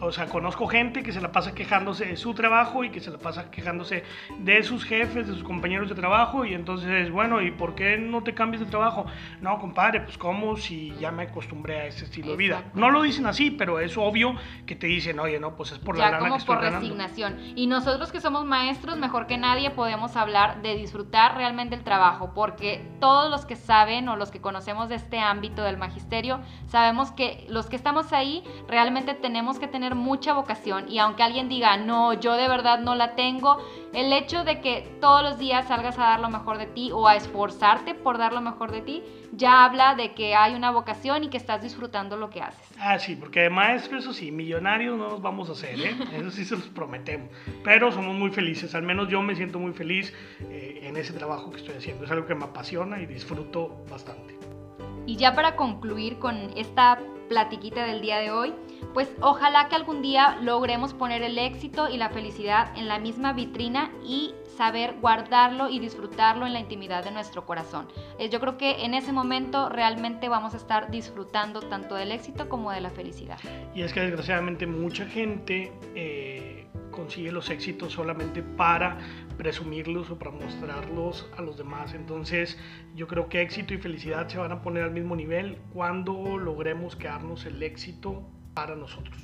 o 0.00 0.12
sea, 0.12 0.26
conozco 0.26 0.66
gente 0.66 1.02
que 1.02 1.12
se 1.12 1.20
la 1.20 1.32
pasa 1.32 1.54
quejándose 1.54 2.06
de 2.06 2.16
su 2.16 2.34
trabajo 2.34 2.84
y 2.84 2.90
que 2.90 3.00
se 3.00 3.10
la 3.10 3.18
pasa 3.18 3.50
quejándose 3.50 4.04
de 4.38 4.62
sus 4.62 4.84
jefes, 4.84 5.26
de 5.26 5.34
sus 5.34 5.42
compañeros 5.42 5.88
de 5.88 5.94
trabajo 5.94 6.44
y 6.44 6.54
entonces, 6.54 7.10
bueno, 7.10 7.42
¿y 7.42 7.50
por 7.50 7.74
qué 7.74 7.98
no 7.98 8.22
te 8.22 8.34
cambias 8.34 8.64
de 8.64 8.70
trabajo? 8.70 9.06
No, 9.40 9.58
compadre, 9.58 10.02
pues 10.02 10.16
cómo 10.16 10.56
si 10.56 10.94
ya 11.00 11.10
me 11.10 11.24
acostumbré 11.24 11.80
a 11.80 11.86
ese 11.86 12.04
estilo 12.04 12.32
de 12.32 12.36
vida. 12.36 12.64
No 12.74 12.90
lo 12.90 13.02
dicen 13.02 13.26
así, 13.26 13.50
pero 13.50 13.80
es 13.80 13.96
obvio 13.96 14.36
que 14.66 14.76
te 14.76 14.86
dicen, 14.86 15.18
oye, 15.18 15.40
no, 15.40 15.56
pues 15.56 15.72
es 15.72 15.78
por 15.78 15.98
la 15.98 16.10
lana 16.10 16.30
que 16.30 16.36
estoy 16.36 16.56
por 16.56 16.64
resignación. 16.64 17.38
Y 17.56 17.66
nosotros 17.66 18.12
que 18.12 18.20
somos 18.20 18.44
maestros, 18.44 18.98
mejor 18.98 19.26
que 19.26 19.36
nadie 19.36 19.70
podemos 19.70 20.16
hablar 20.16 20.62
de 20.62 20.76
disfrutar 20.76 21.36
realmente 21.36 21.74
el 21.74 21.82
trabajo, 21.82 22.32
porque 22.34 22.84
todos 23.00 23.30
los 23.30 23.46
que 23.46 23.56
saben 23.56 24.08
o 24.08 24.16
los 24.16 24.30
que 24.30 24.40
conocemos 24.40 24.88
de 24.88 24.94
este 24.94 25.18
ámbito 25.18 25.62
del 25.62 25.76
magisterio, 25.76 26.40
sabemos 26.68 27.10
que 27.10 27.46
los 27.48 27.66
que 27.66 27.76
estamos 27.76 28.12
ahí 28.12 28.44
realmente 28.68 28.97
tenemos 29.02 29.58
que 29.58 29.68
tener 29.68 29.94
mucha 29.94 30.32
vocación 30.32 30.88
y 30.88 30.98
aunque 30.98 31.22
alguien 31.22 31.48
diga, 31.48 31.76
no, 31.76 32.12
yo 32.14 32.34
de 32.34 32.48
verdad 32.48 32.80
no 32.80 32.94
la 32.94 33.14
tengo, 33.14 33.58
el 33.92 34.12
hecho 34.12 34.44
de 34.44 34.60
que 34.60 34.88
todos 35.00 35.22
los 35.22 35.38
días 35.38 35.68
salgas 35.68 35.98
a 35.98 36.02
dar 36.02 36.20
lo 36.20 36.28
mejor 36.28 36.58
de 36.58 36.66
ti 36.66 36.90
o 36.92 37.08
a 37.08 37.16
esforzarte 37.16 37.94
por 37.94 38.18
dar 38.18 38.32
lo 38.32 38.40
mejor 38.40 38.70
de 38.70 38.82
ti, 38.82 39.02
ya 39.32 39.64
habla 39.64 39.94
de 39.94 40.14
que 40.14 40.34
hay 40.34 40.54
una 40.54 40.70
vocación 40.70 41.24
y 41.24 41.28
que 41.28 41.36
estás 41.36 41.62
disfrutando 41.62 42.16
lo 42.16 42.30
que 42.30 42.40
haces. 42.40 42.66
Ah, 42.78 42.98
sí, 42.98 43.16
porque 43.16 43.40
de 43.40 43.50
maestro, 43.50 43.98
eso 43.98 44.12
sí, 44.12 44.30
millonarios 44.30 44.96
no 44.96 45.08
nos 45.08 45.22
vamos 45.22 45.48
a 45.48 45.52
hacer, 45.52 45.78
¿eh? 45.80 45.96
eso 46.12 46.30
sí 46.30 46.44
se 46.44 46.56
los 46.56 46.66
prometemos. 46.66 47.28
Pero 47.64 47.92
somos 47.92 48.14
muy 48.14 48.30
felices, 48.30 48.74
al 48.74 48.82
menos 48.82 49.08
yo 49.08 49.22
me 49.22 49.34
siento 49.34 49.58
muy 49.58 49.72
feliz 49.72 50.12
eh, 50.50 50.80
en 50.82 50.96
ese 50.96 51.12
trabajo 51.12 51.50
que 51.50 51.58
estoy 51.58 51.76
haciendo. 51.76 52.04
Es 52.04 52.10
algo 52.10 52.26
que 52.26 52.34
me 52.34 52.44
apasiona 52.44 53.00
y 53.00 53.06
disfruto 53.06 53.84
bastante. 53.90 54.38
Y 55.06 55.16
ya 55.16 55.34
para 55.34 55.56
concluir 55.56 56.18
con 56.18 56.36
esta 56.56 56.98
platiquita 57.28 57.84
del 57.84 58.00
día 58.00 58.18
de 58.18 58.30
hoy, 58.30 58.54
pues 58.94 59.08
ojalá 59.20 59.68
que 59.68 59.76
algún 59.76 60.02
día 60.02 60.38
logremos 60.42 60.94
poner 60.94 61.22
el 61.22 61.38
éxito 61.38 61.88
y 61.88 61.96
la 61.96 62.08
felicidad 62.08 62.76
en 62.76 62.88
la 62.88 62.98
misma 62.98 63.32
vitrina 63.32 63.92
y 64.04 64.34
saber 64.58 64.96
guardarlo 65.00 65.70
y 65.70 65.78
disfrutarlo 65.78 66.44
en 66.44 66.52
la 66.52 66.58
intimidad 66.58 67.04
de 67.04 67.12
nuestro 67.12 67.46
corazón. 67.46 67.86
Eh, 68.18 68.28
yo 68.28 68.40
creo 68.40 68.58
que 68.58 68.84
en 68.84 68.92
ese 68.92 69.12
momento 69.12 69.68
realmente 69.68 70.28
vamos 70.28 70.52
a 70.54 70.56
estar 70.56 70.90
disfrutando 70.90 71.60
tanto 71.60 71.94
del 71.94 72.10
éxito 72.10 72.48
como 72.48 72.72
de 72.72 72.80
la 72.80 72.90
felicidad. 72.90 73.38
Y 73.72 73.82
es 73.82 73.92
que 73.92 74.00
desgraciadamente 74.00 74.66
mucha 74.66 75.06
gente 75.06 75.72
eh, 75.94 76.66
consigue 76.90 77.30
los 77.30 77.50
éxitos 77.50 77.92
solamente 77.92 78.42
para 78.42 78.98
presumirlos 79.36 80.10
o 80.10 80.18
para 80.18 80.32
mostrarlos 80.32 81.30
a 81.36 81.42
los 81.42 81.56
demás. 81.56 81.94
Entonces 81.94 82.58
yo 82.96 83.06
creo 83.06 83.28
que 83.28 83.40
éxito 83.42 83.74
y 83.74 83.78
felicidad 83.78 84.26
se 84.26 84.38
van 84.38 84.50
a 84.50 84.60
poner 84.60 84.82
al 84.82 84.90
mismo 84.90 85.14
nivel 85.14 85.58
cuando 85.72 86.36
logremos 86.36 86.96
quedarnos 86.96 87.46
el 87.46 87.62
éxito 87.62 88.28
para 88.54 88.74
nosotros. 88.74 89.16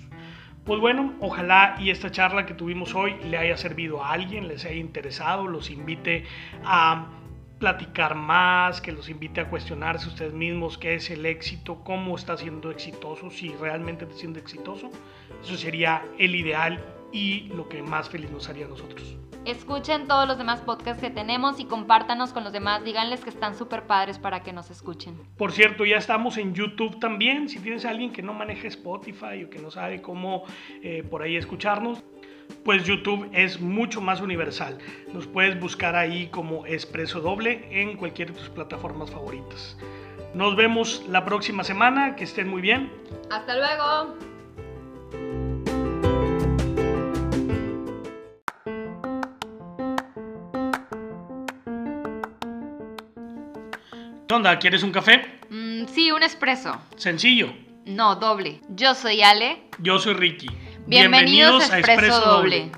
Pues 0.65 0.81
bueno, 0.81 1.13
ojalá 1.21 1.77
y 1.79 1.91
esta 1.91 2.11
charla 2.11 2.47
que 2.47 2.55
tuvimos 2.55 2.95
hoy 2.95 3.17
le 3.25 3.37
haya 3.37 3.55
servido 3.59 4.03
a 4.03 4.13
alguien, 4.13 4.49
les 4.49 4.65
haya 4.65 4.77
interesado, 4.77 5.47
los 5.47 5.69
invite 5.69 6.25
a 6.65 7.07
platicar 7.59 8.15
más, 8.15 8.81
que 8.81 8.91
los 8.91 9.11
invite 9.11 9.43
a 9.43 9.51
cuestionarse 9.51 10.09
ustedes 10.09 10.33
mismos 10.33 10.79
qué 10.79 10.95
es 10.95 11.11
el 11.11 11.27
éxito, 11.27 11.85
cómo 11.85 12.17
está 12.17 12.39
siendo 12.39 12.71
exitoso, 12.71 13.31
si 13.31 13.51
realmente 13.51 14.05
está 14.05 14.17
siendo 14.17 14.39
exitoso. 14.39 14.91
Eso 15.43 15.55
sería 15.57 16.03
el 16.19 16.35
ideal 16.35 16.83
y 17.15 17.49
lo 17.55 17.69
que 17.69 17.81
más 17.81 18.11
feliz 18.11 18.31
nos 18.31 18.49
haría 18.49 18.67
a 18.67 18.69
nosotros. 18.69 19.17
Escuchen 19.45 20.09
todos 20.09 20.27
los 20.27 20.37
demás 20.37 20.63
podcasts 20.63 21.01
que 21.01 21.11
tenemos 21.11 21.61
y 21.61 21.67
compártanos 21.67 22.33
con 22.33 22.43
los 22.43 22.53
demás. 22.53 22.83
Díganles 22.83 23.21
que 23.21 23.31
están 23.31 23.55
súper 23.55 23.87
padres 23.87 24.19
para 24.19 24.43
que 24.43 24.53
nos 24.53 24.71
escuchen. 24.71 25.17
Por 25.37 25.53
cierto, 25.53 25.85
ya 25.85 25.97
estamos 25.97 26.39
en 26.39 26.55
YouTube 26.55 26.99
también. 26.99 27.49
Si 27.49 27.61
tienes 27.61 27.85
a 27.85 27.91
alguien 27.91 28.13
que 28.13 28.23
no 28.23 28.35
maneja 28.35 28.67
Spotify 28.67 29.45
o 29.45 29.51
que 29.51 29.61
no 29.61 29.71
sabe 29.71 30.03
cómo 30.03 30.45
eh, 30.83 31.05
por 31.09 31.23
ahí 31.23 31.37
escucharnos, 31.37 32.03
pues 32.65 32.85
YouTube 32.85 33.29
es 33.33 33.61
mucho 33.61 34.01
más 34.01 34.21
universal. 34.21 34.79
Nos 35.13 35.27
puedes 35.27 35.61
buscar 35.61 35.95
ahí 35.95 36.29
como 36.29 36.67
Expreso 36.67 37.21
Doble 37.21 37.69
en 37.71 37.97
cualquier 37.97 38.33
de 38.33 38.41
tus 38.41 38.49
plataformas 38.49 39.11
favoritas. 39.11 39.77
Nos 40.35 40.57
vemos 40.57 41.05
la 41.09 41.25
próxima 41.25 41.63
semana. 41.63 42.17
Que 42.17 42.25
estén 42.25 42.49
muy 42.49 42.61
bien. 42.61 42.91
Hasta 43.31 43.55
luego. 43.55 44.34
¿Qué 54.35 54.37
onda? 54.39 54.59
¿Quieres 54.59 54.83
un 54.83 54.91
café? 54.91 55.39
Mm, 55.49 55.85
sí, 55.87 56.11
un 56.11 56.25
espresso. 56.25 56.77
Sencillo. 56.97 57.55
No, 57.87 58.17
doble. 58.17 58.61
Yo 58.69 58.97
soy 58.97 59.23
Ale. 59.23 59.63
Yo 59.79 60.01
soy 60.01 60.15
Ricky. 60.15 60.49
Bienvenidos, 60.89 61.71
a 61.71 61.79
Espresso, 61.79 62.21
doble. 62.21 62.73